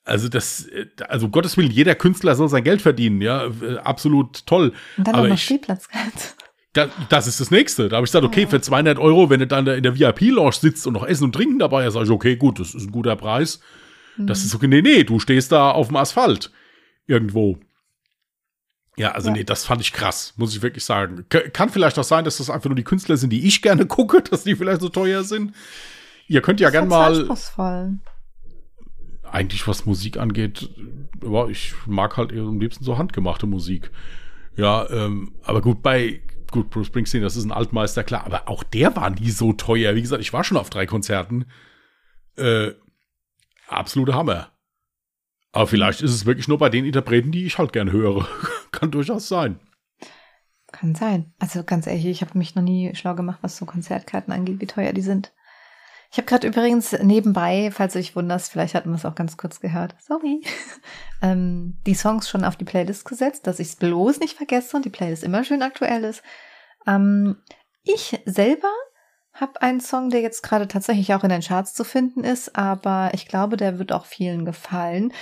[0.06, 0.68] Also das,
[1.10, 3.47] also um Gottes Willen, jeder Künstler soll sein Geld verdienen, ja,
[3.84, 4.74] absolut toll.
[4.97, 6.36] Und dann aber noch Spielplatz gehabt.
[6.74, 7.89] Das, das ist das Nächste.
[7.89, 10.88] Da habe ich gesagt, okay, für 200 Euro, wenn du dann in der VIP-Lounge sitzt
[10.88, 13.15] und noch Essen und Trinken dabei hast, sage ich, okay, gut, das ist ein guter
[13.17, 13.59] Preis.
[14.15, 14.28] Mhm.
[14.28, 14.67] Das ist okay.
[14.67, 16.51] Nee, nee, du stehst da auf dem Asphalt.
[17.07, 17.59] Irgendwo.
[18.97, 19.36] Ja, also ja.
[19.36, 21.26] nee, das fand ich krass, muss ich wirklich sagen.
[21.30, 24.22] Kann vielleicht auch sein, dass das einfach nur die Künstler sind, die ich gerne gucke,
[24.22, 25.53] dass die vielleicht so teuer sind.
[26.28, 27.38] Ihr könnt ja das gern mal.
[29.30, 30.69] Eigentlich, was Musik angeht,
[31.24, 33.91] ja, ich mag halt eher am liebsten so handgemachte Musik.
[34.57, 36.22] Ja, ähm, aber gut, bei
[36.52, 39.95] gut, Bruce Springsteen, das ist ein Altmeister, klar, aber auch der war nie so teuer.
[39.95, 41.45] Wie gesagt, ich war schon auf drei Konzerten.
[42.38, 42.72] Äh,
[43.68, 44.52] absolute Hammer.
[45.54, 48.28] Aber vielleicht ist es wirklich nur bei den Interpreten, die ich halt gern höre.
[48.72, 49.60] Kann durchaus sein.
[50.72, 51.34] Kann sein.
[51.39, 54.68] Also ganz ehrlich, ich habe mich noch nie schlau gemacht, was so Konzertkarten angeht, wie
[54.68, 55.34] teuer die sind.
[56.12, 59.38] Ich habe gerade übrigens nebenbei, falls du dich wunderst, vielleicht hatten wir es auch ganz
[59.38, 60.43] kurz gehört, sorry,
[61.22, 64.84] ähm, die Songs schon auf die Playlist gesetzt, dass ich es bloß nicht vergesse und
[64.84, 66.22] die Playlist immer schön aktuell ist.
[66.86, 67.38] Ähm,
[67.84, 68.68] ich selber
[69.34, 73.12] habe einen Song, der jetzt gerade tatsächlich auch in den Charts zu finden ist, aber
[73.14, 75.14] ich glaube, der wird auch vielen gefallen.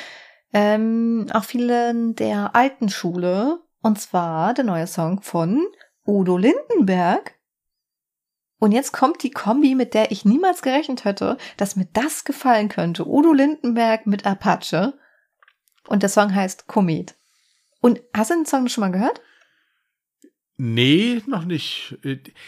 [0.53, 3.59] Ähm, auch vielen der alten Schule.
[3.81, 5.65] Und zwar der neue Song von
[6.05, 7.38] Udo Lindenberg.
[8.59, 12.67] Und jetzt kommt die Kombi, mit der ich niemals gerechnet hätte, dass mir das gefallen
[12.67, 13.07] könnte.
[13.07, 14.93] Udo Lindenberg mit Apache.
[15.87, 17.15] Und der Song heißt Komet.
[17.81, 19.21] Und hast du den Song schon mal gehört?
[20.57, 21.97] Nee, noch nicht.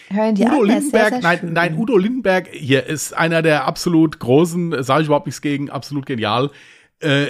[0.09, 1.53] Hören die Udo an, Lindenberg, sehr, sehr nein, schön.
[1.53, 6.05] nein, Udo Lindenberg hier ist einer der absolut großen, sage ich überhaupt nichts gegen, absolut
[6.05, 6.51] genial.
[6.99, 7.27] Äh,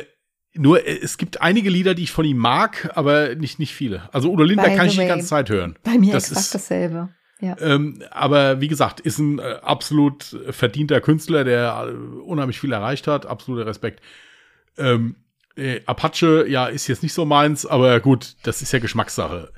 [0.55, 4.09] nur äh, es gibt einige Lieder, die ich von ihm mag, aber nicht nicht viele.
[4.11, 5.77] Also Udo Lindenberg kann ich die ganze Zeit hören.
[5.83, 7.09] Bei mir das exakt ist, dasselbe.
[7.41, 7.55] Ja.
[7.59, 13.07] ähm, aber wie gesagt, ist ein äh, absolut verdienter Künstler, der äh, unheimlich viel erreicht
[13.07, 13.25] hat.
[13.25, 13.99] Absoluter Respekt.
[14.77, 15.15] Ähm,
[15.57, 19.51] äh, Apache, ja, ist jetzt nicht so meins, aber gut, das ist ja Geschmackssache.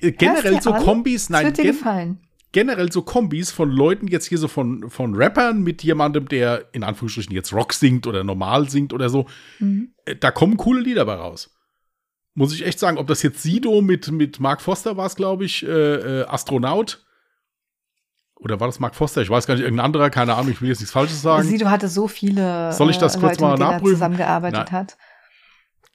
[0.00, 0.82] Äh, generell so an?
[0.82, 2.18] Kombis, Das nein, wird dir gen gefallen.
[2.52, 6.82] generell so Kombis von Leuten jetzt hier so von, von Rappern mit jemandem, der in
[6.82, 9.26] Anführungsstrichen jetzt Rock singt oder normal singt oder so.
[9.60, 9.90] Mhm.
[10.06, 11.53] Äh, Da kommen coole Lieder bei raus.
[12.34, 15.44] Muss ich echt sagen, ob das jetzt Sido mit, mit Mark Foster war es, glaube
[15.44, 15.68] ich, äh,
[16.20, 17.04] äh, Astronaut.
[18.36, 19.22] Oder war das Mark Foster?
[19.22, 21.46] Ich weiß gar nicht, irgendein anderer, keine Ahnung, ich will jetzt nichts Falsches sagen.
[21.48, 23.94] Sido hatte so viele Soll ich das äh, kurz Leute, mal er nachprüfen?
[23.94, 24.72] zusammengearbeitet Nein.
[24.72, 24.96] hat.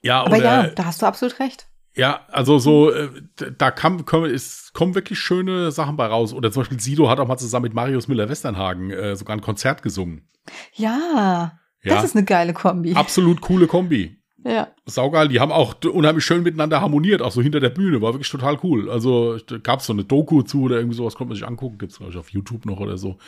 [0.02, 1.66] ja, Aber oder, ja, da hast du absolut recht.
[1.94, 3.10] Ja, also so, äh,
[3.58, 6.32] da kam, kommen, es kommen wirklich schöne Sachen bei raus.
[6.32, 9.82] Oder zum Beispiel Sido hat auch mal zusammen mit Marius Müller-Westernhagen äh, sogar ein Konzert
[9.82, 10.28] gesungen.
[10.74, 12.94] Ja, Ja, das ist eine geile Kombi.
[12.94, 14.19] absolut coole Kombi.
[14.44, 14.68] Ja.
[14.86, 18.30] Saugeil, die haben auch unheimlich schön miteinander harmoniert, auch so hinter der Bühne, war wirklich
[18.30, 18.90] total cool.
[18.90, 21.98] Also da gab's so eine Doku zu oder irgendwie sowas, konnte man sich angucken, gibt's
[21.98, 23.18] glaube ich auf YouTube noch oder so.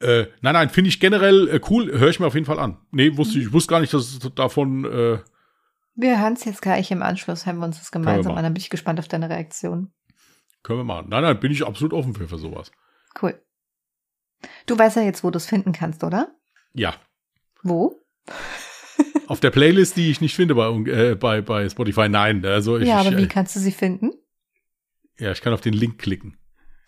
[0.00, 2.78] Äh, nein, nein, finde ich generell äh, cool, höre ich mir auf jeden Fall an.
[2.90, 5.18] Nee, wusste ich, ich wusste gar nicht, dass es davon, äh,
[5.94, 8.42] Wir hören es jetzt gleich im Anschluss, hören wir uns das gemeinsam an.
[8.44, 9.92] Dann bin ich gespannt auf deine Reaktion.
[10.62, 11.06] können wir machen.
[11.08, 12.70] Nein, nein, bin ich absolut offen für, für sowas.
[13.20, 13.40] Cool.
[14.66, 16.28] Du weißt ja jetzt, wo du es finden kannst, oder?
[16.74, 16.94] Ja.
[17.62, 17.96] Wo?
[19.28, 22.08] Auf der Playlist, die ich nicht finde bei, äh, bei, bei Spotify.
[22.08, 24.10] Nein, also ich, ja, aber ich, wie äh, kannst du sie finden?
[25.18, 26.38] ja, ich kann auf den Link klicken.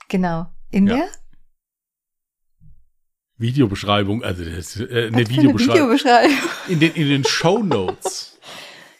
[0.08, 0.46] Genau.
[0.70, 0.96] In Ja.
[0.96, 1.08] der?
[3.36, 5.74] Videobeschreibung, also das, äh, eine Videobeschreibung.
[5.74, 6.36] Videobeschreibung.
[6.68, 8.38] In den, in den Show Notes.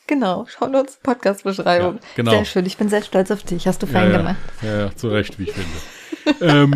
[0.07, 1.95] Genau, Shownotes, Podcast-Beschreibung.
[1.95, 2.31] Ja, genau.
[2.33, 3.69] Sehr schön, ich bin sehr stolz auf dich.
[3.69, 4.37] Hast du fein ja, gemacht.
[4.61, 6.45] ja, ja, zu Recht, wie ich finde.
[6.53, 6.75] ähm,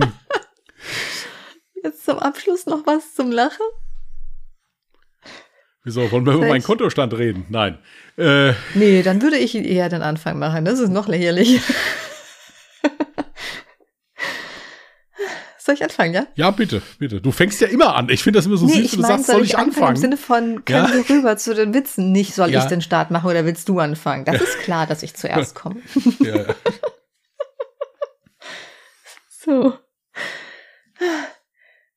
[1.83, 3.67] Jetzt zum Abschluss noch was zum Lachen?
[5.85, 7.47] Wieso, wollen wir über Soll meinen Kontostand reden?
[7.49, 7.79] Nein.
[8.17, 10.65] Äh, Nee, dann würde ich eher den Anfang machen.
[10.65, 11.61] Das ist noch lächerlich.
[15.59, 16.27] Soll ich anfangen, ja?
[16.35, 17.23] ja, bitte, bitte.
[17.23, 18.11] Du fängst ja immer an.
[18.11, 19.97] Ich finde das immer so süß, ich wenn du meine, sagst, soll ich Im anfangen?
[19.97, 20.93] Sinne von, können Ja.
[20.93, 22.13] wir rüber zu den Witzen?
[22.13, 22.61] Nicht, soll Ja.
[22.63, 24.27] ich den Start machen oder willst du anfangen?
[24.27, 25.77] Das ist klar, dass ich zuerst komme.
[26.21, 26.45] ja, ja.
[29.47, 29.75] So.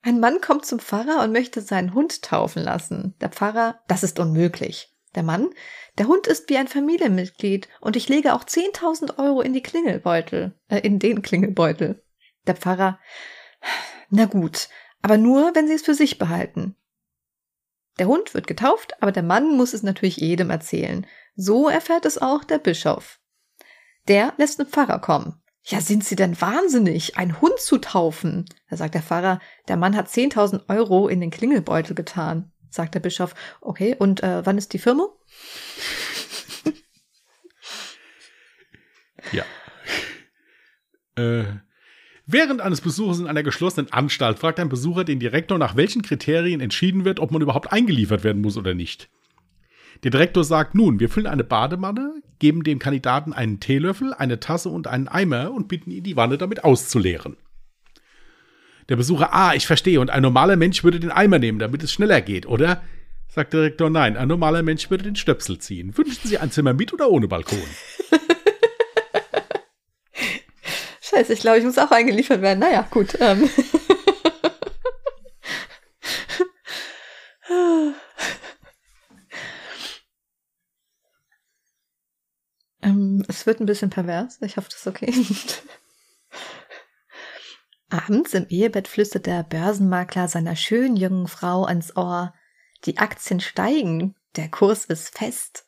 [0.07, 3.13] Ein Mann kommt zum Pfarrer und möchte seinen Hund taufen lassen.
[3.19, 4.95] Der Pfarrer, das ist unmöglich.
[5.15, 5.49] Der Mann,
[5.97, 10.57] der Hund ist wie ein Familienmitglied und ich lege auch 10.000 Euro in die Klingelbeutel,
[10.69, 12.05] äh, in den Klingelbeutel.
[12.45, 13.01] Der Pfarrer,
[14.09, 14.69] na gut,
[15.01, 16.77] aber nur, wenn Sie es für sich behalten.
[17.99, 21.05] Der Hund wird getauft, aber der Mann muss es natürlich jedem erzählen.
[21.35, 23.19] So erfährt es auch der Bischof.
[24.07, 25.41] Der lässt den Pfarrer kommen.
[25.69, 28.45] Ja, sind Sie denn wahnsinnig, einen Hund zu taufen?
[28.69, 32.53] Da sagt der Pfarrer, der Mann hat 10.000 Euro in den Klingelbeutel getan.
[32.69, 35.07] Sagt der Bischof, okay, und äh, wann ist die Firma?
[39.33, 39.43] Ja.
[41.21, 41.43] Äh,
[42.25, 46.61] während eines Besuches in einer geschlossenen Anstalt fragt ein Besucher den Direktor, nach welchen Kriterien
[46.61, 49.09] entschieden wird, ob man überhaupt eingeliefert werden muss oder nicht.
[50.03, 54.69] Der Direktor sagt nun, wir füllen eine Badewanne, geben dem Kandidaten einen Teelöffel, eine Tasse
[54.69, 57.37] und einen Eimer und bitten ihn, die Wanne damit auszuleeren.
[58.89, 61.91] Der Besucher, ah, ich verstehe, und ein normaler Mensch würde den Eimer nehmen, damit es
[61.91, 62.81] schneller geht, oder?
[63.27, 65.97] Sagt der Direktor, nein, ein normaler Mensch würde den Stöpsel ziehen.
[65.97, 67.59] Wünschen Sie ein Zimmer mit oder ohne Balkon?
[71.01, 72.59] Scheiße, ich glaube, ich muss auch eingeliefert werden.
[72.59, 73.17] Naja, gut.
[73.19, 73.49] Ähm.
[82.87, 84.39] ähm, es wird ein bisschen pervers.
[84.41, 85.13] Ich hoffe, das ist okay.
[87.89, 92.33] Abends im Ehebett flüstert der Börsenmakler seiner schönen jungen Frau ans Ohr,
[92.85, 95.65] die Aktien steigen, der Kurs ist fest.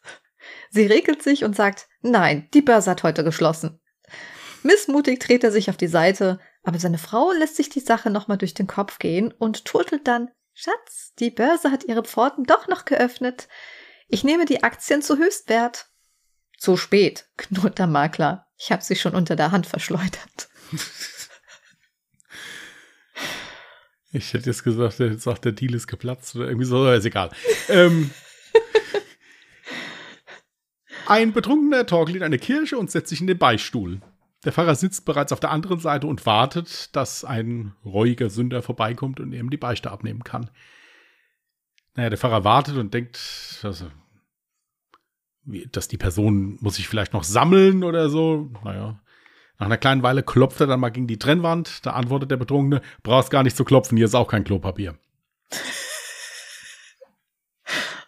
[0.69, 3.79] Sie regelt sich und sagt, nein, die Börse hat heute geschlossen.
[4.63, 8.37] Missmutig dreht er sich auf die Seite, aber seine Frau lässt sich die Sache nochmal
[8.37, 12.83] durch den Kopf gehen und turtelt dann, Schatz, die Börse hat ihre Pforten doch noch
[12.83, 13.47] geöffnet.
[14.09, 15.88] Ich nehme die Aktien zu Höchstwert.
[16.59, 18.45] Zu spät, knurrt der Makler.
[18.57, 20.49] Ich habe sie schon unter der Hand verschleudert.
[24.11, 27.05] Ich hätte jetzt gesagt, er sagt, der Deal ist geplatzt oder irgendwie so, aber ist
[27.05, 27.29] egal.
[27.69, 28.09] ähm,
[31.07, 34.01] ein Betrunkener torkelt in eine Kirche und setzt sich in den Beistuhl.
[34.45, 39.19] Der Pfarrer sitzt bereits auf der anderen Seite und wartet, dass ein reuiger Sünder vorbeikommt
[39.19, 40.49] und ihm die Beichte abnehmen kann.
[41.95, 43.17] Naja, der Pfarrer wartet und denkt,
[43.61, 43.91] wie-
[45.71, 48.51] dass die Person muss sich vielleicht noch sammeln oder so.
[48.63, 48.99] Naja,
[49.57, 51.85] nach einer kleinen Weile klopft er dann mal gegen die Trennwand.
[51.85, 54.97] Da antwortet der Betrunkene, brauchst gar nicht zu klopfen, hier ist auch kein Klopapier.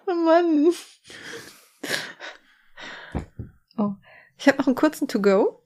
[0.07, 0.71] Oh Mann.
[3.77, 3.93] Oh,
[4.37, 5.63] ich habe noch einen kurzen To-Go.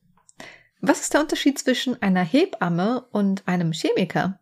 [0.82, 4.40] Was ist der Unterschied zwischen einer Hebamme und einem Chemiker?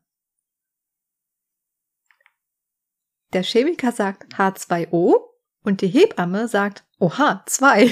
[3.34, 5.33] Der Chemiker sagt H2O
[5.64, 7.92] und die Hebamme sagt OH2.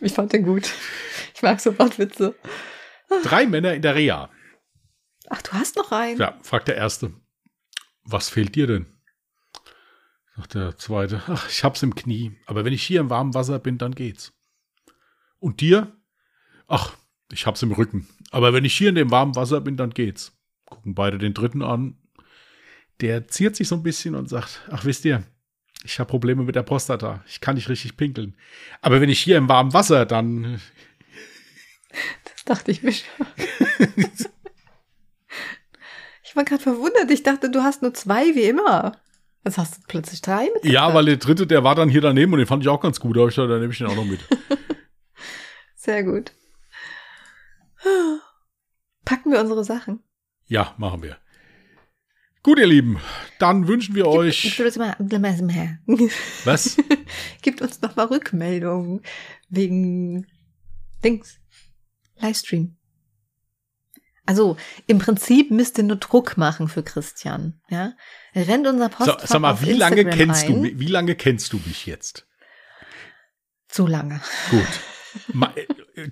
[0.00, 0.72] ich fand den gut.
[1.34, 2.34] Ich mag so Wortwitze.
[3.22, 4.30] Drei Männer in der Reha.
[5.28, 6.18] Ach, du hast noch einen.
[6.18, 7.12] Ja, fragt der Erste.
[8.04, 8.86] Was fehlt dir denn?
[10.36, 11.22] Sagt der Zweite.
[11.26, 12.36] Ach, ich hab's im Knie.
[12.46, 14.32] Aber wenn ich hier im warmen Wasser bin, dann geht's.
[15.38, 15.96] Und dir?
[16.66, 16.96] Ach,
[17.30, 18.08] ich hab's im Rücken.
[18.30, 20.32] Aber wenn ich hier in dem warmen Wasser bin, dann geht's.
[20.64, 21.98] Gucken beide den Dritten an.
[23.00, 25.22] Der ziert sich so ein bisschen und sagt, ach, wisst ihr,
[25.84, 27.22] ich habe Probleme mit der Prostata.
[27.26, 28.36] Ich kann nicht richtig pinkeln.
[28.82, 30.60] Aber wenn ich hier im warmen Wasser, dann
[32.24, 33.26] Das dachte ich mir schon.
[36.22, 37.10] ich war gerade verwundert.
[37.10, 39.00] Ich dachte, du hast nur zwei wie immer.
[39.44, 40.64] Jetzt hast du plötzlich drei mit.
[40.64, 43.00] Ja, weil der dritte, der war dann hier daneben und den fand ich auch ganz
[43.00, 43.16] gut.
[43.16, 44.20] Da ich gesagt, dann nehme ich den auch noch mit.
[45.74, 46.32] Sehr gut.
[49.04, 50.02] Packen wir unsere Sachen.
[50.46, 51.16] Ja, machen wir.
[52.42, 52.98] Gut, ihr Lieben,
[53.38, 54.44] dann wünschen wir euch.
[56.44, 56.76] Was?
[57.42, 59.02] Gibt uns noch mal Rückmeldungen
[59.48, 60.26] wegen
[61.04, 61.40] Dings.
[62.16, 62.76] Livestream.
[64.26, 67.60] Also im Prinzip müsst ihr nur Druck machen für Christian.
[67.70, 67.94] Ja,
[68.34, 70.78] rennt unser Postfach So, sag mal, wie lange kennst du mich?
[70.78, 72.26] Wie lange kennst du mich jetzt?
[73.68, 74.20] Zu lange.
[74.50, 74.66] Gut.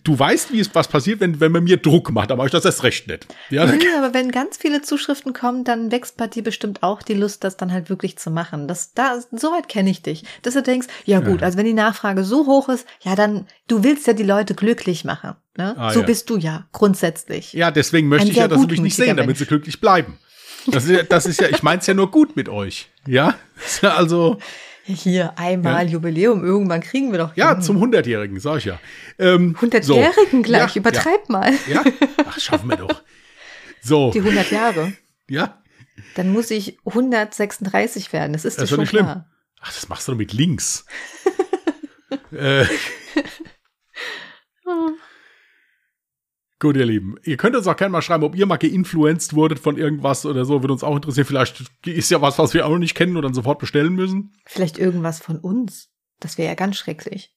[0.03, 2.65] Du weißt, wie es was passiert, wenn, wenn man mir Druck macht, aber ich das
[2.65, 3.27] erst recht nicht.
[3.51, 7.15] Ja, Nö, aber wenn ganz viele Zuschriften kommen, dann wächst bei dir bestimmt auch die
[7.15, 8.67] Lust, das dann halt wirklich zu machen.
[8.67, 10.25] Das, da, soweit kenne ich dich.
[10.43, 11.47] Dass du denkst, ja gut, Ja.
[11.47, 15.05] also wenn die Nachfrage so hoch ist, ja dann, du willst ja die Leute glücklich
[15.05, 15.35] machen.
[15.57, 15.75] Ne?
[15.79, 16.07] Ah, so ja.
[16.07, 17.53] bist du ja, grundsätzlich.
[17.53, 19.39] ja, deswegen möchte Ein ich ja, dass sie mich nicht sehen, damit Mensch.
[19.39, 20.19] sie glücklich bleiben.
[20.67, 22.91] Das ist ja, das ist ja ich meine es ja nur gut mit euch.
[23.07, 23.37] Ja
[23.83, 24.39] also,
[24.87, 27.63] Hier, einmal Jubiläum, irgendwann kriegen wir doch ja, hin.
[27.63, 28.79] zum 100-Jährigen, sag ich ja.
[29.19, 31.53] Ähm, 100-Jährigen gleich, Ja, übertreib mal.
[31.69, 31.83] Ja,
[32.25, 33.03] ach, schaffen wir doch.
[33.83, 34.93] So, Die 100 Jahre.
[35.29, 35.61] ja,
[36.15, 38.33] Dann muss ich 136 werden.
[38.33, 39.05] Das ist Das ist doch schon nicht schlimm.
[39.07, 39.29] klar.
[39.61, 40.85] ach, das machst du doch mit links.
[42.33, 42.65] äh,
[46.59, 47.17] Gut, ihr Lieben.
[47.23, 50.47] Ihr könnt uns auch gerne mal schreiben, ob ihr mal geinfluenced wurdet von irgendwas oder
[50.47, 50.63] so.
[50.63, 51.27] Würde uns auch interessieren.
[51.27, 54.33] Vielleicht ist ja was, was wir auch noch nicht kennen und dann sofort bestellen müssen.
[54.47, 55.91] Vielleicht irgendwas von uns.
[56.19, 57.37] Das wäre ja ganz schrecklich.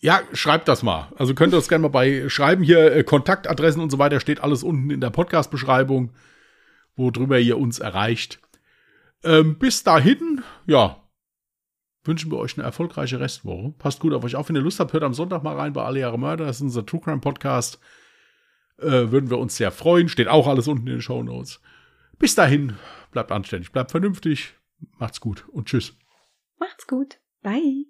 [0.00, 1.12] Ja, schreibt das mal.
[1.16, 2.64] Also könnt ihr uns gerne mal bei schreiben.
[2.64, 6.12] Hier äh, Kontaktadressen und so weiter steht alles unten in der Podcast-Beschreibung,
[6.96, 8.40] worüber ihr uns erreicht.
[9.22, 10.96] Ähm, bis dahin, ja,
[12.02, 13.74] wünschen wir euch eine erfolgreiche Restwoche.
[13.78, 14.48] Passt gut auf euch auf.
[14.48, 16.46] Wenn ihr Lust habt, hört am Sonntag mal rein bei Alle Jahre Mörder.
[16.46, 17.78] Das ist unser True Crime Podcast.
[18.82, 20.08] Äh, würden wir uns sehr freuen.
[20.08, 21.60] Steht auch alles unten in den Show Notes.
[22.18, 22.76] Bis dahin,
[23.10, 24.54] bleibt anständig, bleibt vernünftig.
[24.98, 25.96] Macht's gut und tschüss.
[26.58, 27.18] Macht's gut.
[27.42, 27.86] Bye.